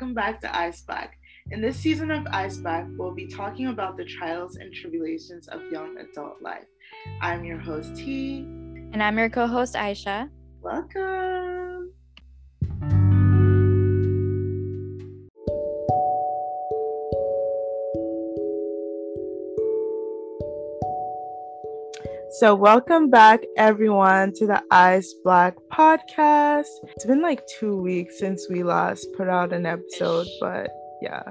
welcome 0.00 0.14
back 0.14 0.40
to 0.40 0.58
Ice 0.58 0.80
Black. 0.80 1.18
In 1.50 1.60
this 1.60 1.76
season 1.76 2.10
of 2.10 2.26
Ice 2.28 2.56
Black, 2.56 2.86
we'll 2.96 3.14
be 3.14 3.26
talking 3.26 3.66
about 3.66 3.98
the 3.98 4.04
trials 4.06 4.56
and 4.56 4.72
tribulations 4.72 5.46
of 5.48 5.60
young 5.70 5.98
adult 5.98 6.40
life. 6.40 6.64
I'm 7.20 7.44
your 7.44 7.58
host, 7.58 7.94
T. 7.96 8.38
And 8.94 9.02
I'm 9.02 9.18
your 9.18 9.28
co 9.28 9.46
host, 9.46 9.74
Aisha. 9.74 10.30
Welcome. 10.62 11.59
So, 22.40 22.54
welcome 22.54 23.10
back, 23.10 23.42
everyone, 23.58 24.32
to 24.36 24.46
the 24.46 24.62
Ice 24.70 25.14
Black 25.22 25.56
podcast. 25.70 26.68
It's 26.84 27.04
been 27.04 27.20
like 27.20 27.46
two 27.46 27.76
weeks 27.76 28.18
since 28.18 28.48
we 28.48 28.62
last 28.62 29.06
put 29.14 29.28
out 29.28 29.52
an 29.52 29.66
episode, 29.66 30.26
but 30.40 30.70
yeah. 31.02 31.22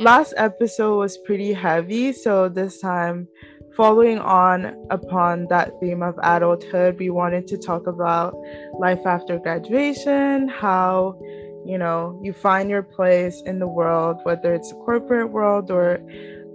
Last 0.00 0.34
episode 0.36 0.98
was 0.98 1.16
pretty 1.24 1.54
heavy, 1.54 2.12
so 2.12 2.50
this 2.50 2.78
time, 2.78 3.26
following 3.74 4.18
on 4.18 4.76
upon 4.90 5.46
that 5.48 5.72
theme 5.80 6.02
of 6.02 6.18
adulthood, 6.22 6.98
we 6.98 7.08
wanted 7.08 7.46
to 7.46 7.56
talk 7.56 7.86
about 7.86 8.34
life 8.78 9.06
after 9.06 9.38
graduation, 9.38 10.46
how 10.46 11.18
you 11.64 11.78
know 11.78 12.20
you 12.22 12.34
find 12.34 12.68
your 12.68 12.82
place 12.82 13.42
in 13.46 13.60
the 13.60 13.66
world, 13.66 14.18
whether 14.24 14.52
it's 14.52 14.68
the 14.68 14.76
corporate 14.84 15.30
world 15.30 15.70
or 15.70 16.00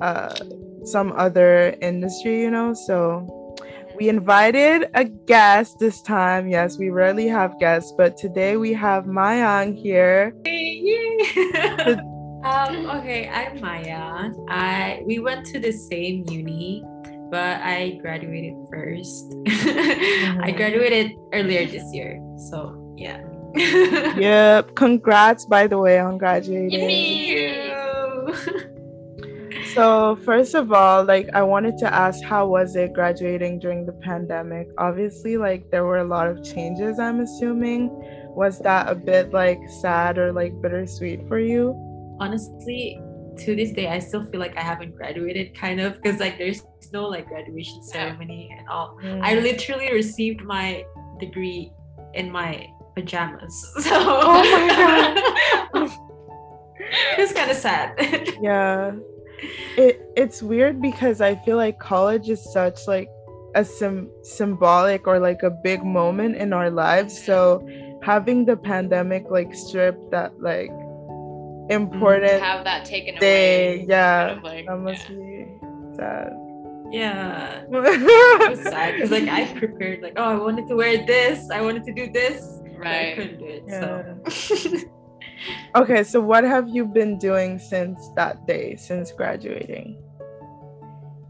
uh, 0.01 0.35
some 0.83 1.11
other 1.13 1.75
industry, 1.81 2.41
you 2.41 2.51
know. 2.51 2.75
So 2.75 3.41
we 3.95 4.09
invited 4.09 4.89
a 4.93 5.05
guest 5.05 5.79
this 5.79 6.01
time. 6.01 6.47
Yes, 6.47 6.77
we 6.77 6.89
rarely 6.89 7.27
have 7.27 7.57
guests, 7.59 7.93
but 7.97 8.17
today 8.17 8.57
we 8.57 8.73
have 8.73 9.05
Mayang 9.05 9.75
here. 9.75 10.35
Hey, 10.45 10.81
um, 12.43 12.89
okay, 12.99 13.29
I'm 13.29 13.61
Maya. 13.61 14.31
I 14.49 15.01
we 15.05 15.19
went 15.19 15.45
to 15.47 15.59
the 15.59 15.71
same 15.71 16.25
uni, 16.29 16.83
but 17.31 17.61
I 17.61 17.99
graduated 18.01 18.53
1st 18.71 19.33
mm-hmm. 19.47 20.43
I 20.43 20.51
graduated 20.51 21.11
earlier 21.33 21.65
this 21.65 21.85
year, 21.93 22.19
so 22.49 22.93
yeah. 22.97 23.23
yep. 23.55 24.75
Congrats, 24.75 25.45
by 25.45 25.67
the 25.67 25.77
way, 25.77 25.99
on 25.99 26.17
graduating. 26.17 26.89
So, 29.75 30.15
first 30.23 30.55
of 30.55 30.71
all, 30.71 31.03
like 31.03 31.29
I 31.33 31.43
wanted 31.43 31.77
to 31.79 31.93
ask 31.93 32.23
how 32.23 32.47
was 32.47 32.77
it 32.77 32.93
graduating 32.93 33.59
during 33.59 33.85
the 33.85 33.91
pandemic? 33.91 34.69
Obviously, 34.77 35.35
like 35.35 35.69
there 35.69 35.83
were 35.83 35.97
a 35.97 36.05
lot 36.05 36.29
of 36.29 36.41
changes, 36.41 36.97
I'm 36.97 37.19
assuming. 37.19 37.89
Was 38.33 38.59
that 38.59 38.87
a 38.87 38.95
bit 38.95 39.33
like 39.33 39.59
sad 39.81 40.17
or 40.17 40.31
like 40.31 40.53
bittersweet 40.61 41.27
for 41.27 41.39
you? 41.39 41.75
Honestly, 42.21 43.01
to 43.39 43.53
this 43.53 43.71
day 43.73 43.89
I 43.89 43.99
still 43.99 44.23
feel 44.23 44.39
like 44.39 44.55
I 44.55 44.61
haven't 44.61 44.95
graduated 44.95 45.53
kind 45.53 45.81
of 45.81 46.01
because 46.01 46.21
like 46.21 46.37
there's 46.37 46.63
no 46.93 47.07
like 47.07 47.27
graduation 47.27 47.83
ceremony 47.83 48.55
and 48.57 48.69
all. 48.69 48.97
Mm. 49.03 49.21
I 49.21 49.35
literally 49.35 49.91
received 49.91 50.41
my 50.41 50.85
degree 51.19 51.73
in 52.13 52.31
my 52.31 52.65
pajamas. 52.95 53.73
So 53.81 53.91
Oh 53.93 54.39
my 54.39 55.73
god. 55.73 55.91
it's 57.17 57.33
kind 57.33 57.51
of 57.51 57.57
sad. 57.57 57.99
yeah 58.41 58.93
it 59.77 60.01
it's 60.15 60.41
weird 60.41 60.81
because 60.81 61.21
I 61.21 61.35
feel 61.35 61.57
like 61.57 61.79
college 61.79 62.29
is 62.29 62.41
such 62.53 62.87
like 62.87 63.09
a 63.55 63.63
sim- 63.63 64.11
symbolic 64.21 65.07
or 65.07 65.19
like 65.19 65.43
a 65.43 65.49
big 65.49 65.83
moment 65.83 66.35
in 66.35 66.53
our 66.53 66.69
lives. 66.69 67.17
So 67.23 67.67
having 68.03 68.45
the 68.45 68.57
pandemic 68.57 69.25
like 69.29 69.55
strip 69.55 69.97
that 70.11 70.39
like 70.41 70.69
mm-hmm. 70.69 71.71
important 71.71 72.31
to 72.31 72.39
have 72.39 72.63
that 72.65 72.85
taken 72.85 73.15
day, 73.15 73.77
away. 73.77 73.85
Yeah, 73.87 74.27
kind 74.27 74.37
of 74.37 74.43
like, 74.43 74.65
that 74.67 74.77
must 74.77 75.09
yeah. 75.09 75.15
be 75.15 75.95
sad. 75.95 76.33
Yeah, 76.91 77.63
it 77.71 78.49
was 78.49 78.61
sad 78.61 78.95
because 78.95 79.11
like 79.11 79.27
I 79.27 79.45
prepared 79.57 80.01
like 80.01 80.13
oh 80.17 80.23
I 80.23 80.35
wanted 80.35 80.67
to 80.67 80.75
wear 80.75 81.05
this, 81.05 81.49
I 81.49 81.61
wanted 81.61 81.83
to 81.85 81.93
do 81.93 82.11
this, 82.11 82.59
right? 82.77 83.13
I 83.13 83.15
couldn't 83.15 83.39
do 83.39 83.45
it. 83.45 83.63
Yeah. 83.67 84.29
So 84.29 84.77
okay, 85.75 86.03
so 86.03 86.21
what 86.21 86.43
have 86.43 86.69
you 86.69 86.85
been 86.85 87.17
doing 87.17 87.59
since 87.59 88.09
that 88.15 88.45
day, 88.47 88.75
since 88.75 89.11
graduating? 89.11 89.97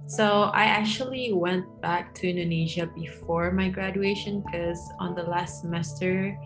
So 0.07 0.53
I 0.53 0.65
actually 0.65 1.33
went 1.33 1.65
back 1.81 2.13
to 2.21 2.29
Indonesia 2.29 2.85
before 2.85 3.51
my 3.51 3.69
graduation 3.69 4.41
because 4.45 4.79
on 4.99 5.15
the 5.15 5.23
last 5.23 5.61
semester 5.61 6.37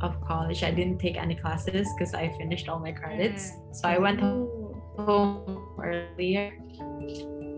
of 0.00 0.20
college 0.22 0.62
I 0.62 0.70
didn't 0.70 0.98
take 0.98 1.16
any 1.16 1.34
classes 1.34 1.88
because 1.96 2.14
I 2.14 2.30
finished 2.38 2.68
all 2.68 2.78
my 2.78 2.92
credits. 2.92 3.50
Mm. 3.50 3.74
So 3.74 3.88
I 3.88 3.98
went 3.98 4.20
home 4.20 5.74
earlier 5.82 6.54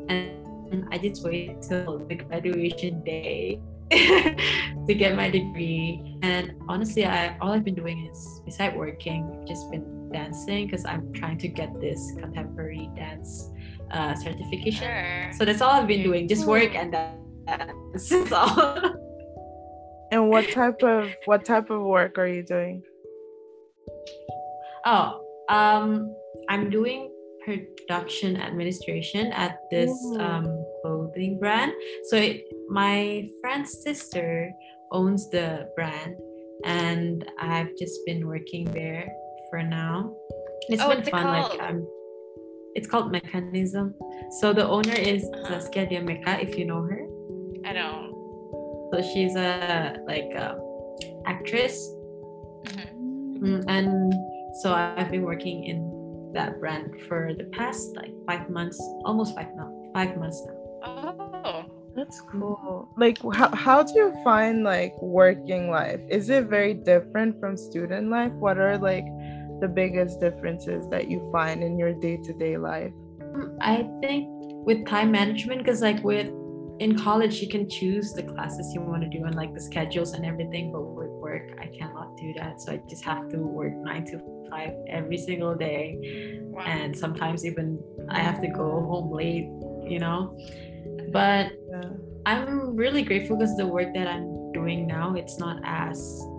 and 0.09 0.89
I 0.91 0.97
just 0.97 1.23
waited 1.23 1.61
till 1.61 1.99
the 1.99 2.15
graduation 2.17 3.05
day 3.05 3.61
to 3.91 4.95
get 4.95 5.15
my 5.15 5.31
degree. 5.31 6.19
And 6.23 6.55
honestly, 6.69 7.05
I 7.05 7.37
all 7.39 7.53
I've 7.53 7.65
been 7.65 7.75
doing 7.75 8.07
is 8.07 8.41
beside 8.45 8.77
working, 8.77 9.31
I've 9.33 9.47
just 9.47 9.71
been 9.71 10.11
dancing 10.13 10.67
because 10.67 10.85
I'm 10.85 11.13
trying 11.13 11.39
to 11.39 11.49
get 11.49 11.81
this 11.81 12.13
contemporary 12.19 12.91
dance 12.97 13.51
uh, 13.91 14.15
certification. 14.15 14.89
Sure. 14.89 15.31
So 15.35 15.45
that's 15.45 15.61
all 15.61 15.71
I've 15.71 15.87
been 15.87 16.03
doing, 16.03 16.29
just 16.29 16.47
work 16.47 16.75
and 16.75 16.93
dance. 16.93 17.23
That's 18.11 18.33
all. 18.33 18.77
and 20.11 20.29
what 20.29 20.51
type 20.51 20.83
of 20.83 21.15
what 21.27 21.45
type 21.45 21.71
of 21.71 21.83
work 21.83 22.19
are 22.19 22.27
you 22.27 22.43
doing? 22.43 22.83
Oh, 24.85 25.23
um, 25.49 26.13
I'm 26.49 26.71
doing 26.71 27.13
production 27.47 28.37
administration 28.37 29.31
at 29.33 29.59
this 29.71 29.91
um, 30.19 30.45
clothing 30.83 31.39
brand. 31.39 31.73
So 32.11 32.17
it, 32.17 32.43
my 32.69 33.29
friend's 33.41 33.83
sister 33.83 34.51
owns 34.91 35.31
the 35.31 35.71
brand, 35.77 36.17
and 36.65 37.25
I've 37.39 37.71
just 37.79 38.01
been 38.05 38.27
working 38.27 38.65
there 38.73 39.09
for 39.51 39.63
now. 39.63 40.13
It's 40.69 40.83
oh, 40.83 40.91
been 40.91 41.05
fun. 41.05 41.25
Like 41.25 41.63
um, 41.63 41.87
it's 42.75 42.89
called 42.89 43.13
Meccanism. 43.13 43.95
So 44.41 44.53
the 44.53 44.67
owner 44.67 44.95
is 44.95 45.23
uh-huh. 45.25 45.55
Zaskia 45.55 45.89
Adya 45.89 46.05
Mecca, 46.05 46.43
if 46.43 46.59
you 46.59 46.65
know 46.67 46.83
her. 46.83 47.07
I 47.65 47.73
don't. 47.73 48.11
So 48.93 49.03
she's 49.03 49.37
a 49.37 49.97
like 50.07 50.35
a 50.35 50.59
actress, 51.27 51.79
mm-hmm. 52.67 53.45
Mm, 53.45 53.65
and 53.69 54.15
so 54.63 54.73
I've 54.73 55.11
been 55.11 55.23
working 55.23 55.65
in 55.65 55.96
that 56.37 56.61
brand 56.61 57.01
for 57.09 57.33
the 57.37 57.45
past 57.45 57.97
like 57.97 58.13
five 58.27 58.49
months, 58.51 58.79
almost 59.05 59.35
five 59.35 59.49
now, 59.57 59.73
five 59.93 60.17
months 60.17 60.43
now. 60.47 60.55
Oh, 60.85 61.65
that's 61.97 62.21
cool. 62.21 62.89
Like, 62.97 63.19
how, 63.33 63.49
how 63.57 63.83
do 63.83 63.95
you 63.95 64.15
find 64.23 64.63
like 64.63 64.93
working 65.01 65.71
life? 65.71 66.01
Is 66.11 66.29
it 66.29 66.45
very 66.45 66.75
different 66.75 67.41
from 67.41 67.57
student 67.57 68.11
life? 68.11 68.33
What 68.33 68.59
are 68.59 68.77
like 68.77 69.07
the 69.61 69.69
biggest 69.69 70.21
differences 70.21 70.87
that 70.91 71.11
you 71.11 71.27
find 71.33 71.63
in 71.63 71.79
your 71.79 71.95
day 71.95 72.19
to 72.19 72.33
day 72.35 72.59
life? 72.59 72.93
Mm, 73.21 73.57
I 73.61 73.89
think 74.01 74.29
with 74.67 74.87
time 74.87 75.11
management, 75.11 75.65
because 75.65 75.81
like 75.81 76.05
with 76.05 76.31
in 76.79 76.99
college 76.99 77.41
you 77.41 77.49
can 77.49 77.67
choose 77.69 78.13
the 78.13 78.23
classes 78.23 78.75
you 78.75 78.83
want 78.83 79.03
to 79.03 79.09
do 79.09 79.25
and 79.25 79.35
like 79.35 79.55
the 79.55 79.61
schedules 79.61 80.13
and 80.13 80.27
everything 80.27 80.71
but 80.71 80.83
with 80.83 81.06
work. 81.37 81.59
I 81.61 81.67
cannot 81.67 82.17
do 82.17 82.33
that. 82.35 82.61
So 82.61 82.73
i 82.73 82.81
just 82.89 83.05
have 83.05 83.29
to 83.31 83.39
work 83.39 83.75
nine 83.75 84.05
to 84.07 84.21
five 84.51 84.73
every 84.89 85.19
single 85.19 85.55
day. 85.55 86.41
Wow. 86.57 86.63
and 86.65 86.97
sometimes 86.97 87.45
even 87.45 87.79
i 88.09 88.19
have 88.19 88.41
to 88.41 88.49
go 88.49 88.65
home 88.91 89.13
late 89.13 89.49
you 89.93 89.99
know? 89.99 90.39
But 91.13 91.53
yeah. 91.71 91.91
i'm 92.25 92.75
really 92.75 93.03
grateful 93.03 93.37
because 93.37 93.57
the 93.57 93.67
work 93.67 93.93
that 93.95 94.07
i'm 94.07 94.53
doing 94.53 94.87
now 94.87 95.15
it's 95.15 95.39
not 95.39 95.57
as 95.65 95.99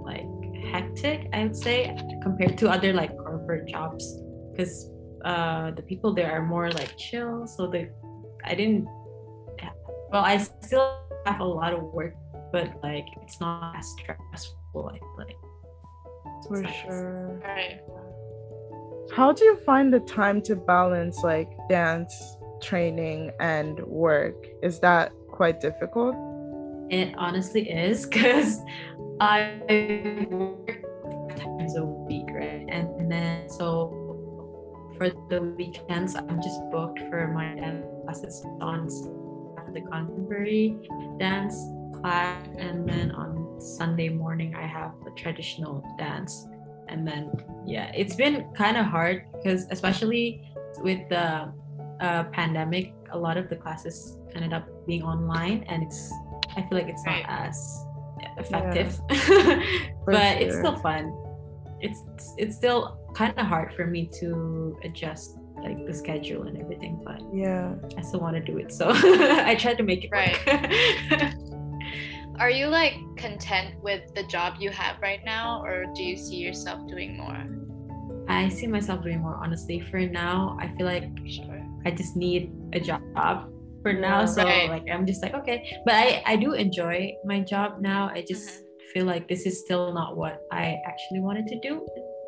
like 0.10 0.28
hectic 0.72 1.30
i 1.34 1.44
would 1.44 1.56
say 1.56 1.96
compared 2.24 2.58
to 2.58 2.70
other 2.70 2.94
like 2.94 3.16
corporate 3.18 3.68
jobs. 3.68 4.04
Because 4.52 4.90
uh 5.24 5.72
the 5.72 5.84
people 5.84 6.14
there 6.14 6.32
are 6.32 6.44
more 6.46 6.72
like 6.72 6.98
chill. 6.98 7.46
So 7.48 7.68
the 7.68 7.90
i 8.44 8.56
didn't 8.56 8.88
well 10.12 10.24
i 10.24 10.38
still 10.38 10.86
have 11.26 11.42
a 11.42 11.44
lot 11.44 11.74
of 11.74 11.84
work 11.94 12.16
but 12.52 12.68
like 12.82 13.08
it's 13.22 13.40
not 13.42 13.76
as 13.78 13.86
stressful 13.96 14.57
i 14.76 14.92
feel 14.92 15.16
like 15.18 15.38
for 16.48 16.64
sure. 16.68 17.42
Right. 17.44 17.80
How 19.14 19.32
do 19.32 19.46
you 19.46 19.58
find 19.66 19.94
the 19.94 20.00
time 20.02 20.42
to 20.44 20.56
balance 20.56 21.24
like 21.24 21.50
dance 21.70 22.38
training 22.62 23.32
and 23.40 23.80
work? 23.82 24.46
Is 24.62 24.80
that 24.82 25.12
quite 25.30 25.60
difficult? 25.60 26.16
It 26.90 27.14
honestly 27.18 27.70
is 27.70 28.06
because 28.06 28.62
i 29.20 29.60
work 30.30 30.84
times 31.36 31.76
a 31.76 31.84
week 31.84 32.28
right? 32.30 32.66
And 32.70 33.12
then 33.12 33.50
so 33.50 34.04
for 34.98 35.10
the 35.30 35.42
weekends 35.58 36.16
i'm 36.16 36.42
just 36.42 36.60
booked 36.72 37.00
for 37.10 37.28
my 37.28 37.56
dance 37.56 37.86
classes 38.04 38.46
on 38.62 38.88
the 39.74 39.82
contemporary 39.82 40.78
dance 41.20 41.56
class 42.00 42.48
and 42.58 42.88
then 42.88 43.12
on 43.12 43.47
sunday 43.60 44.10
morning 44.10 44.56
i 44.56 44.66
have 44.66 44.92
a 45.08 45.12
traditional 45.20 45.84
dance. 45.98 46.48
And 46.90 47.06
then 47.06 47.32
yeah 47.66 47.92
it's 47.94 48.16
been 48.16 48.48
kind 48.56 48.78
of 48.78 48.86
hard 48.86 49.26
because 49.36 49.68
especially 49.72 50.42
with 50.80 51.02
the 51.10 51.52
uh, 52.00 52.24
pandemic 52.32 52.94
a 53.12 53.18
lot 53.18 53.36
of 53.36 53.50
the 53.50 53.56
classes 53.58 54.18
ended 54.36 54.54
up 54.54 54.66
being 54.88 55.04
online 55.04 55.66
and 55.68 55.84
it's 55.84 56.10
i 56.56 56.62
feel 56.62 56.78
like 56.80 56.88
it's 56.88 57.04
Right. 57.06 57.26
not 57.28 57.48
as 57.48 57.58
effective. 58.38 58.96
For 60.06 60.14
but 60.14 60.42
it's 60.42 60.56
still 60.58 60.78
fun. 60.78 61.12
It's 61.82 62.00
it's 62.38 62.56
still 62.56 62.98
kind 63.14 63.34
of 63.38 63.46
hard 63.46 63.74
for 63.74 63.86
me 63.86 64.10
to 64.20 64.78
adjust 64.84 65.38
like 65.62 65.86
the 65.86 65.94
schedule 65.94 66.44
and 66.48 66.56
everything 66.58 67.02
but 67.04 67.20
Yeah. 67.34 67.74
i 67.98 68.02
still 68.02 68.20
want 68.22 68.36
to 68.38 68.44
do 68.52 68.58
it 68.60 68.72
so 68.72 68.90
i 68.94 69.56
try 69.56 69.74
to 69.74 69.84
make 69.84 70.04
it 70.06 70.12
work 70.12 70.38
Are 72.40 72.50
you 72.52 72.68
like 72.68 72.94
content 73.18 73.82
with 73.82 74.14
the 74.14 74.24
job 74.24 74.56
you 74.60 74.70
have 74.70 75.02
right 75.02 75.22
now, 75.26 75.62
or 75.64 75.86
do 75.96 76.04
you 76.04 76.16
see 76.18 76.36
yourself 76.38 76.88
doing 76.88 77.18
more? 77.18 77.46
i 78.30 78.50
see 78.50 78.68
myself 78.68 79.02
doing 79.04 79.22
more 79.22 79.40
honestly 79.42 79.80
for 79.90 80.02
now 80.02 80.58
i 80.60 80.68
feel 80.76 80.86
like 80.86 81.08
Sure. 81.26 81.64
I 81.86 81.92
just 81.92 82.18
need 82.18 82.52
a 82.74 82.80
job 82.80 83.00
for 83.82 83.94
now. 83.94 84.26
So 84.26 84.44
Right. 84.44 84.68
like 84.68 84.84
I'm 84.92 85.06
just 85.06 85.22
like 85.24 85.34
okay, 85.34 85.64
but 85.86 85.96
I 85.96 86.22
I 86.26 86.36
do 86.36 86.52
enjoy 86.52 87.14
my 87.24 87.40
job 87.40 87.80
now. 87.80 88.10
I 88.14 88.20
just 88.28 88.44
Mm-hmm. 88.50 88.92
feel 88.92 89.06
like 89.06 89.30
this 89.32 89.46
is 89.46 89.64
still 89.64 89.94
not 89.94 90.18
what 90.18 90.42
I 90.52 90.76
actually 90.86 91.22
wanted 91.22 91.48
to 91.48 91.58
do. 91.64 91.74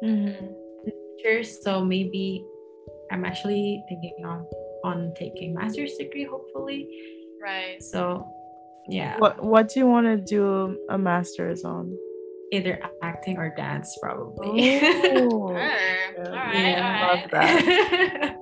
Mhm. 0.03 0.55
Sure. 1.21 1.43
So 1.43 1.83
maybe 1.83 2.45
I'm 3.11 3.25
actually 3.25 3.83
thinking 3.89 4.15
on 4.23 4.47
on 4.85 5.11
taking 5.19 5.53
master's 5.53 5.93
degree 5.99 6.23
hopefully. 6.23 6.87
Right. 7.43 7.83
So 7.83 8.23
yeah, 8.87 9.17
What 9.19 9.43
What 9.43 9.69
do 9.69 9.79
you 9.79 9.87
want 9.87 10.07
to 10.07 10.17
do 10.17 10.77
a 10.89 10.97
master's 10.97 11.63
on? 11.63 11.95
either 12.51 12.79
acting 13.03 13.37
or 13.37 13.53
dance 13.55 13.95
probably. 14.01 14.79
Oh. 14.81 15.49
Sure. 15.49 15.71
Yeah. 16.19 16.25
All 16.25 16.31
right. 16.33 16.53
Yeah. 16.55 17.07
All 17.07 17.15
Love 17.15 17.31
that. 17.31 18.35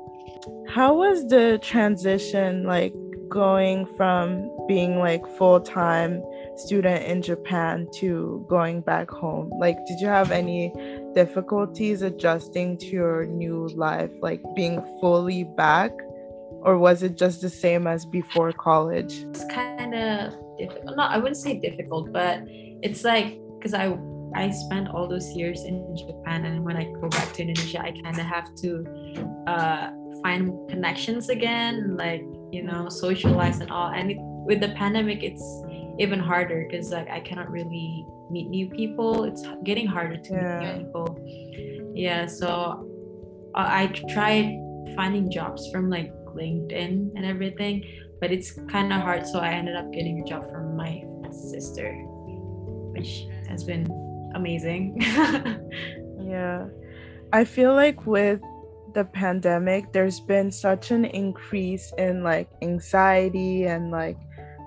How 0.70 0.94
was 0.96 1.28
the 1.28 1.60
transition 1.62 2.64
like 2.64 2.94
going 3.30 3.86
from 3.98 4.50
being 4.68 4.98
like 5.00 5.26
full 5.38 5.60
time 5.60 6.24
student 6.56 7.04
in 7.04 7.22
Japan 7.22 7.88
to 7.96 8.46
going 8.50 8.82
back 8.82 9.10
home? 9.10 9.52
Like, 9.60 9.78
did 9.86 10.00
you 10.00 10.08
have 10.08 10.32
any 10.32 10.74
difficulties 11.14 12.02
adjusting 12.02 12.78
to 12.78 12.88
your 12.88 13.26
new 13.26 13.68
life, 13.76 14.12
like 14.22 14.42
being 14.56 14.82
fully 15.02 15.44
back? 15.44 15.92
Or 16.68 16.78
was 16.78 17.02
it 17.02 17.16
just 17.18 17.40
the 17.40 17.50
same 17.50 17.88
as 17.88 18.06
before 18.06 18.52
college? 18.52 19.14
it's 19.32 19.46
kind 19.46 19.96
of 19.96 20.36
difficult. 20.60 20.98
No, 20.98 21.04
I 21.04 21.18
wouldn't 21.18 21.38
say 21.48 21.54
difficult, 21.68 22.12
but 22.12 22.44
it's 22.84 23.06
like 23.06 23.40
because 23.56 23.74
I 23.74 23.98
I 24.36 24.52
spent 24.52 24.90
all 24.94 25.08
those 25.08 25.32
years 25.32 25.64
in 25.64 25.76
Japan, 25.96 26.44
and 26.44 26.66
when 26.68 26.76
I 26.76 26.84
go 27.00 27.08
back 27.08 27.32
to 27.36 27.42
Indonesia, 27.42 27.80
I 27.80 27.92
kind 28.04 28.20
of 28.20 28.28
have 28.36 28.54
to 28.64 28.70
uh, 29.48 29.86
find 30.22 30.52
connections 30.68 31.30
again, 31.30 31.96
like 31.96 32.24
you 32.52 32.64
know, 32.68 32.90
socialize 32.90 33.62
and 33.64 33.72
all. 33.72 33.90
And 33.96 34.12
it, 34.12 34.18
with 34.20 34.60
the 34.60 34.76
pandemic, 34.76 35.24
it's 35.24 35.46
even 36.04 36.20
harder 36.20 36.68
because 36.68 36.92
like 36.92 37.10
I 37.10 37.22
cannot 37.22 37.50
really 37.50 38.06
meet 38.30 38.50
new 38.50 38.68
people. 38.80 39.24
It's 39.24 39.44
getting 39.64 39.88
harder 39.88 40.18
to 40.18 40.34
Yeah. 40.34 40.44
meet 40.44 40.68
new 40.68 40.74
people. 40.84 41.08
Yeah, 41.96 42.26
so 42.28 42.50
uh, 43.56 43.68
I 43.82 43.88
tried 44.12 44.52
finding 45.00 45.32
jobs 45.32 45.62
from 45.72 45.90
like 45.90 46.12
LinkedIn 46.38 47.12
and 47.16 47.26
everything, 47.26 47.84
but 48.22 48.32
it's 48.32 48.52
kind 48.70 48.94
of 48.94 49.02
hard. 49.02 49.28
So 49.28 49.40
I 49.40 49.50
ended 49.50 49.76
up 49.76 49.92
getting 49.92 50.22
a 50.22 50.26
job 50.26 50.50
from 50.52 50.76
my 50.76 51.04
sister, 51.32 51.92
which 52.94 53.26
has 53.50 53.64
been 53.64 53.88
amazing. 54.36 55.02
Yeah. 56.28 56.68
I 57.32 57.46
feel 57.46 57.74
like 57.74 58.06
with 58.06 58.42
the 58.94 59.06
pandemic, 59.06 59.94
there's 59.94 60.20
been 60.20 60.52
such 60.52 60.92
an 60.92 61.06
increase 61.06 61.94
in 61.98 62.24
like 62.24 62.50
anxiety 62.62 63.66
and 63.66 63.92
like 63.92 64.18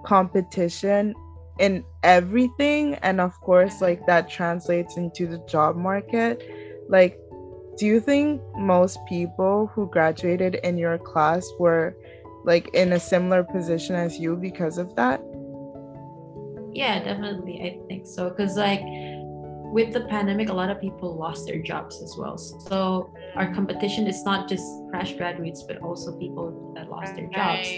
competition 0.05 1.15
in 1.59 1.85
everything. 2.03 2.95
And 2.97 3.21
of 3.21 3.39
course, 3.41 3.81
like 3.81 4.07
that 4.07 4.31
translates 4.31 4.97
into 4.97 5.27
the 5.27 5.39
job 5.47 5.77
market. 5.77 6.43
Like, 6.89 7.19
do 7.81 7.87
you 7.87 7.99
think 7.99 8.41
most 8.57 8.99
people 9.09 9.67
who 9.75 9.89
graduated 9.89 10.57
in 10.57 10.79
your 10.79 10.99
class 10.99 11.49
were 11.59 11.97
like 12.45 12.69
in 12.75 12.93
a 12.93 13.01
similar 13.01 13.43
position 13.43 13.97
as 13.97 14.19
you 14.19 14.37
because 14.37 14.79
of 14.79 14.95
that? 14.97 15.21
yeah, 16.73 17.03
definitely. 17.03 17.61
I 17.63 17.87
think 17.89 18.07
so. 18.07 18.31
Because, 18.31 18.57
like, 18.57 18.81
with 19.73 19.93
the 19.93 20.03
pandemic, 20.03 20.49
a 20.49 20.53
lot 20.53 20.71
of 20.71 20.81
people 20.81 21.17
lost 21.17 21.47
their 21.47 21.61
jobs 21.61 22.03
as 22.03 22.17
well. 22.17 22.39
So, 22.39 23.13
our 23.37 23.53
competition 23.53 24.07
is 24.07 24.25
not 24.25 24.49
just 24.49 24.65
fresh 24.91 25.13
graduates, 25.15 25.63
but 25.63 25.79
also 25.79 26.17
people 26.19 26.73
that 26.75 26.89
lost 26.89 27.15
their 27.17 27.29
jobs. 27.29 27.69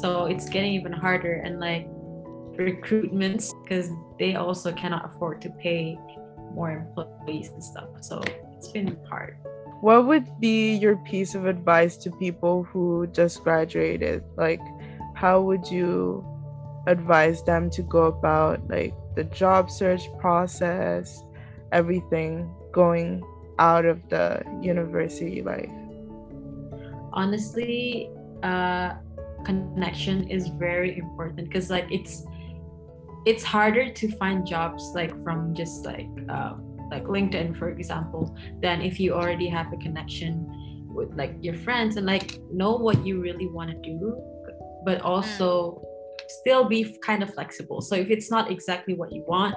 So, 0.00 0.26
it's 0.26 0.48
getting 0.48 0.74
even 0.74 0.92
harder. 0.92 1.34
And, 1.34 1.60
like, 1.60 1.88
recruitments, 2.56 3.50
because 3.62 3.90
they 4.18 4.36
also 4.36 4.72
cannot 4.72 5.06
afford 5.06 5.40
to 5.42 5.50
pay 5.50 5.98
more 6.52 6.70
employees 6.70 7.48
and 7.48 7.62
stuff. 7.62 7.88
So, 8.00 8.22
been 8.68 8.98
hard. 9.08 9.36
What 9.80 10.06
would 10.06 10.40
be 10.40 10.74
your 10.74 10.96
piece 10.96 11.34
of 11.34 11.46
advice 11.46 11.96
to 11.98 12.10
people 12.12 12.62
who 12.62 13.06
just 13.08 13.42
graduated? 13.42 14.22
Like, 14.36 14.60
how 15.14 15.40
would 15.42 15.68
you 15.68 16.24
advise 16.86 17.42
them 17.42 17.70
to 17.70 17.82
go 17.82 18.04
about 18.04 18.68
like 18.68 18.94
the 19.16 19.24
job 19.24 19.70
search 19.70 20.02
process, 20.18 21.22
everything 21.72 22.54
going 22.72 23.22
out 23.58 23.84
of 23.84 24.08
the 24.08 24.42
university 24.62 25.42
life? 25.42 25.70
honestly 27.12 28.10
uh 28.42 28.94
connection 29.44 30.28
is 30.28 30.48
very 30.48 30.98
important 30.98 31.48
because 31.48 31.70
like 31.70 31.86
it's 31.90 32.24
it's 33.26 33.42
harder 33.44 33.90
to 33.90 34.10
find 34.16 34.46
jobs 34.46 34.92
like 34.94 35.12
from 35.22 35.54
just 35.54 35.84
like 35.84 36.08
uh, 36.28 36.54
like 36.92 37.04
linkedin 37.04 37.56
for 37.56 37.68
example 37.70 38.22
than 38.64 38.76
if 38.82 39.00
you 39.00 39.08
already 39.20 39.48
have 39.48 39.68
a 39.72 39.78
connection 39.86 40.32
with 40.96 41.10
like 41.14 41.34
your 41.40 41.54
friends 41.66 41.96
and 41.96 42.06
like 42.06 42.38
know 42.52 42.72
what 42.86 42.98
you 43.06 43.14
really 43.20 43.48
want 43.48 43.70
to 43.70 43.78
do 43.82 43.98
but 44.84 45.00
also 45.00 45.80
still 46.40 46.64
be 46.64 46.80
kind 47.04 47.22
of 47.22 47.32
flexible. 47.34 47.80
So 47.80 47.94
if 47.94 48.08
it's 48.10 48.30
not 48.30 48.50
exactly 48.50 48.94
what 48.94 49.10
you 49.12 49.24
want 49.26 49.54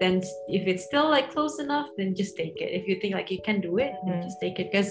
then 0.00 0.14
if 0.48 0.66
it's 0.70 0.84
still 0.84 1.08
like 1.08 1.30
close 1.32 1.58
enough 1.58 1.88
then 1.96 2.14
just 2.14 2.36
take 2.36 2.56
it. 2.60 2.70
If 2.78 2.86
you 2.88 3.00
think 3.00 3.14
like 3.14 3.30
you 3.30 3.40
can 3.48 3.60
do 3.60 3.78
it 3.78 3.92
then 4.04 4.14
Mhm. 4.16 4.24
just 4.26 4.38
take 4.40 4.58
it 4.62 4.68
because 4.70 4.90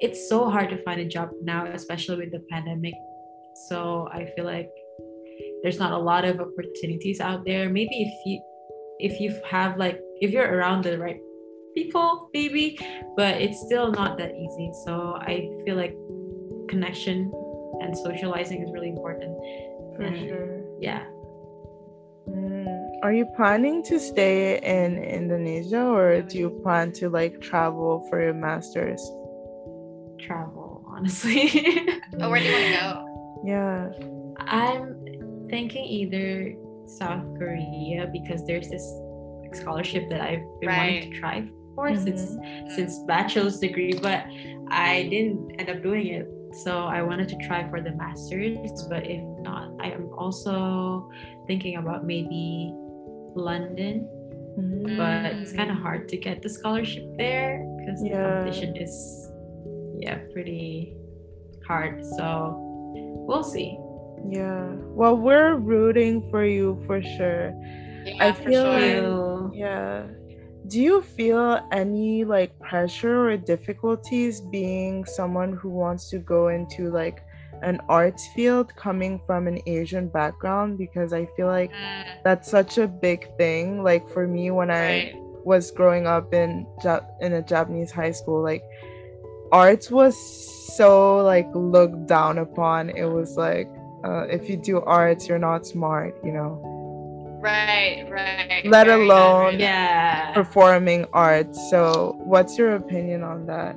it's 0.00 0.20
so 0.32 0.38
hard 0.54 0.68
to 0.70 0.78
find 0.86 1.00
a 1.00 1.08
job 1.16 1.28
now 1.42 1.60
especially 1.80 2.16
with 2.22 2.32
the 2.36 2.42
pandemic. 2.52 2.96
So 3.68 3.78
i 4.18 4.20
feel 4.32 4.46
like 4.56 4.70
there's 5.62 5.80
not 5.84 5.92
a 6.00 6.02
lot 6.10 6.24
of 6.24 6.34
opportunities 6.40 7.18
out 7.28 7.40
there. 7.48 7.64
Maybe 7.78 7.96
if 8.08 8.14
you 8.28 8.36
if 9.08 9.20
you 9.22 9.30
have 9.54 9.76
like 9.84 9.98
if 10.20 10.30
you're 10.30 10.50
around 10.56 10.82
the 10.84 10.98
right 10.98 11.20
people 11.74 12.30
maybe 12.34 12.78
but 13.16 13.40
it's 13.40 13.60
still 13.66 13.90
not 13.92 14.18
that 14.18 14.32
easy 14.34 14.70
so 14.84 15.16
i 15.20 15.48
feel 15.64 15.76
like 15.76 15.94
connection 16.68 17.30
and 17.82 17.96
socializing 17.96 18.62
is 18.62 18.70
really 18.72 18.88
important 18.90 19.32
For 19.96 20.02
And- 20.02 20.18
sure. 20.28 20.50
yeah 20.80 21.04
Mm. 22.28 23.00
Are 23.02 23.12
you 23.12 23.24
planning 23.36 23.82
to 23.84 23.96
stay 23.98 24.58
in 24.60 24.98
Indonesia 25.00 25.80
or 25.80 26.20
do 26.20 26.36
you 26.36 26.50
plan 26.60 26.92
to 27.00 27.08
like 27.08 27.40
travel 27.40 28.04
for 28.10 28.20
your 28.20 28.34
master's? 28.34 29.00
travel 30.20 30.84
honestly 30.92 31.48
Oh, 32.20 32.28
where 32.28 32.40
do 32.40 32.44
you 32.44 32.52
want 32.52 32.66
to 32.68 32.74
go? 32.80 32.88
Yeah. 33.46 33.78
i'm 34.44 34.98
thinking 35.48 35.84
either 35.86 36.52
south 36.84 37.22
korea 37.38 38.10
because 38.12 38.44
there's 38.44 38.68
this 38.68 38.82
scholarship 39.54 40.08
that 40.10 40.20
i've 40.20 40.42
been 40.60 40.68
wanting 40.70 41.12
to 41.12 41.18
try 41.20 41.48
for 41.74 41.94
since 41.96 42.36
since 42.74 42.98
bachelor's 43.06 43.58
degree 43.58 43.92
but 44.02 44.24
i 44.70 45.06
didn't 45.10 45.50
end 45.60 45.68
up 45.70 45.82
doing 45.82 46.06
it 46.08 46.26
so 46.64 46.84
i 46.84 47.00
wanted 47.02 47.28
to 47.28 47.36
try 47.46 47.68
for 47.70 47.80
the 47.80 47.92
masters 47.92 48.56
but 48.88 49.06
if 49.06 49.22
not 49.40 49.70
i 49.80 49.90
am 49.90 50.08
also 50.18 51.10
thinking 51.46 51.76
about 51.76 52.04
maybe 52.04 52.72
london 53.36 54.08
Mhm. 54.58 54.96
but 54.98 55.38
it's 55.38 55.52
kind 55.52 55.70
of 55.70 55.76
hard 55.76 56.08
to 56.08 56.16
get 56.16 56.42
the 56.42 56.48
scholarship 56.48 57.04
there 57.16 57.62
because 57.78 58.02
the 58.02 58.10
competition 58.10 58.74
is 58.76 58.92
yeah 60.00 60.18
pretty 60.32 60.96
hard 61.66 62.04
so 62.16 62.56
we'll 63.28 63.44
see 63.44 63.78
Yeah. 64.28 64.74
Well, 64.98 65.14
we're 65.16 65.54
rooting 65.62 66.26
for 66.28 66.42
you 66.44 66.82
for 66.90 66.98
sure. 67.00 67.54
Yeah, 68.04 68.18
I 68.18 68.32
for 68.34 68.42
feel 68.50 68.64
sure. 68.66 68.82
like- 68.82 69.37
Yeah. 69.52 70.06
Do 70.66 70.80
you 70.80 71.00
feel 71.02 71.60
any 71.72 72.24
like 72.24 72.58
pressure 72.58 73.30
or 73.30 73.36
difficulties 73.36 74.40
being 74.40 75.04
someone 75.04 75.52
who 75.54 75.70
wants 75.70 76.10
to 76.10 76.18
go 76.18 76.48
into 76.48 76.90
like 76.90 77.22
an 77.62 77.80
arts 77.88 78.26
field 78.34 78.74
coming 78.76 79.20
from 79.26 79.46
an 79.46 79.60
Asian 79.66 80.08
background? 80.08 80.76
Because 80.78 81.12
I 81.12 81.26
feel 81.36 81.46
like 81.46 81.70
Mm, 81.72 82.04
that's 82.24 82.50
such 82.50 82.78
a 82.78 82.86
big 82.86 83.34
thing. 83.38 83.82
Like 83.82 84.08
for 84.08 84.26
me, 84.26 84.50
when 84.50 84.70
I 84.70 85.14
was 85.44 85.70
growing 85.70 86.06
up 86.06 86.34
in 86.34 86.66
Ja- 86.84 87.06
in 87.20 87.32
a 87.34 87.42
Japanese 87.42 87.90
high 87.90 88.12
school, 88.12 88.42
like 88.42 88.62
arts 89.52 89.90
was 89.90 90.16
so 90.76 91.18
like 91.18 91.48
looked 91.54 92.06
down 92.06 92.38
upon. 92.38 92.90
It 92.90 93.06
was 93.06 93.36
like 93.36 93.68
uh, 94.04 94.26
if 94.30 94.48
you 94.48 94.56
do 94.56 94.80
arts, 94.82 95.28
you're 95.28 95.38
not 95.38 95.66
smart, 95.66 96.14
you 96.22 96.32
know. 96.32 96.77
Right, 97.40 98.06
right. 98.10 98.62
Let 98.66 98.86
very 98.86 99.04
alone- 99.04 99.42
good, 99.42 99.44
very 99.44 99.52
good. 99.52 99.60
Yeah. 99.60 100.32
Performing 100.34 101.06
arts. 101.12 101.58
So, 101.70 102.16
what's 102.24 102.58
your 102.58 102.74
opinion 102.76 103.22
on 103.22 103.46
that? 103.46 103.76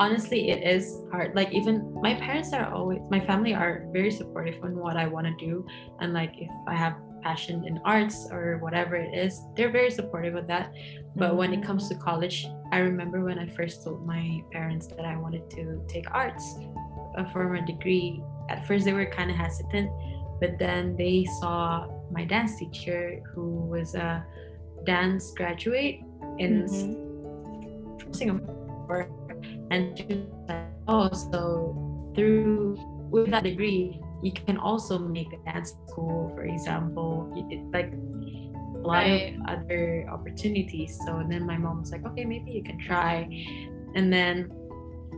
honestly 0.00 0.50
it 0.50 0.66
is 0.66 0.98
hard 1.12 1.32
like 1.36 1.52
even 1.54 1.78
my 2.02 2.14
parents 2.14 2.52
are 2.52 2.66
always 2.74 2.98
my 3.12 3.20
family 3.20 3.54
are 3.54 3.86
very 3.92 4.10
supportive 4.10 4.58
on 4.64 4.74
what 4.76 4.96
i 4.96 5.06
want 5.06 5.24
to 5.24 5.32
do 5.38 5.64
and 6.00 6.12
like 6.12 6.32
if 6.36 6.50
i 6.66 6.74
have 6.74 6.94
passion 7.22 7.62
in 7.64 7.78
arts 7.84 8.26
or 8.32 8.58
whatever 8.58 8.96
it 8.96 9.14
is 9.14 9.40
they're 9.54 9.70
very 9.70 9.92
supportive 9.92 10.34
of 10.34 10.48
that 10.48 10.72
but 11.14 11.36
when 11.36 11.54
it 11.54 11.60
Mhm. 11.60 11.66
comes 11.66 11.88
to 11.90 11.94
college 11.94 12.44
i 12.72 12.78
remember 12.78 13.22
when 13.22 13.38
i 13.38 13.46
first 13.46 13.84
told 13.84 14.04
my 14.04 14.42
parents 14.50 14.88
that 14.88 15.06
i 15.06 15.14
wanted 15.16 15.48
to 15.50 15.80
take 15.86 16.10
arts 16.10 16.42
uh, 17.16 17.22
for 17.30 17.48
my 17.48 17.60
degree 17.60 18.20
at 18.50 18.66
first 18.66 18.84
they 18.86 18.92
were 18.92 19.06
kind 19.06 19.30
of 19.30 19.36
hesitant 19.36 19.88
but 20.40 20.58
then 20.58 20.96
they 20.96 21.24
saw 21.38 21.86
my 22.10 22.24
dance 22.24 22.58
teacher 22.58 23.20
who 23.34 23.66
was 23.66 23.94
a 23.94 24.24
dance 24.84 25.32
graduate 25.36 26.00
in 26.38 26.64
Mhm. 26.64 28.14
Singapore, 28.14 29.08
and 29.70 29.96
she 29.96 30.04
was 30.04 30.48
like, 30.48 30.68
"Oh, 30.86 31.08
so 31.12 31.74
through 32.14 32.76
with 33.10 33.30
that 33.30 33.42
degree, 33.44 34.00
you 34.22 34.32
can 34.32 34.56
also 34.58 34.98
make 34.98 35.32
a 35.32 35.38
dance 35.44 35.74
school, 35.88 36.30
for 36.34 36.44
example. 36.44 37.30
Like 37.72 37.92
a 37.92 38.78
lot 38.86 39.04
Right. 39.06 39.34
of 39.34 39.40
other 39.48 40.06
opportunities." 40.10 40.98
So 41.06 41.22
then 41.28 41.46
my 41.46 41.56
mom 41.56 41.80
was 41.80 41.90
like, 41.92 42.04
"Okay, 42.06 42.24
maybe 42.24 42.50
you 42.52 42.62
can 42.62 42.78
try," 42.78 43.26
and 43.94 44.12
then 44.12 44.50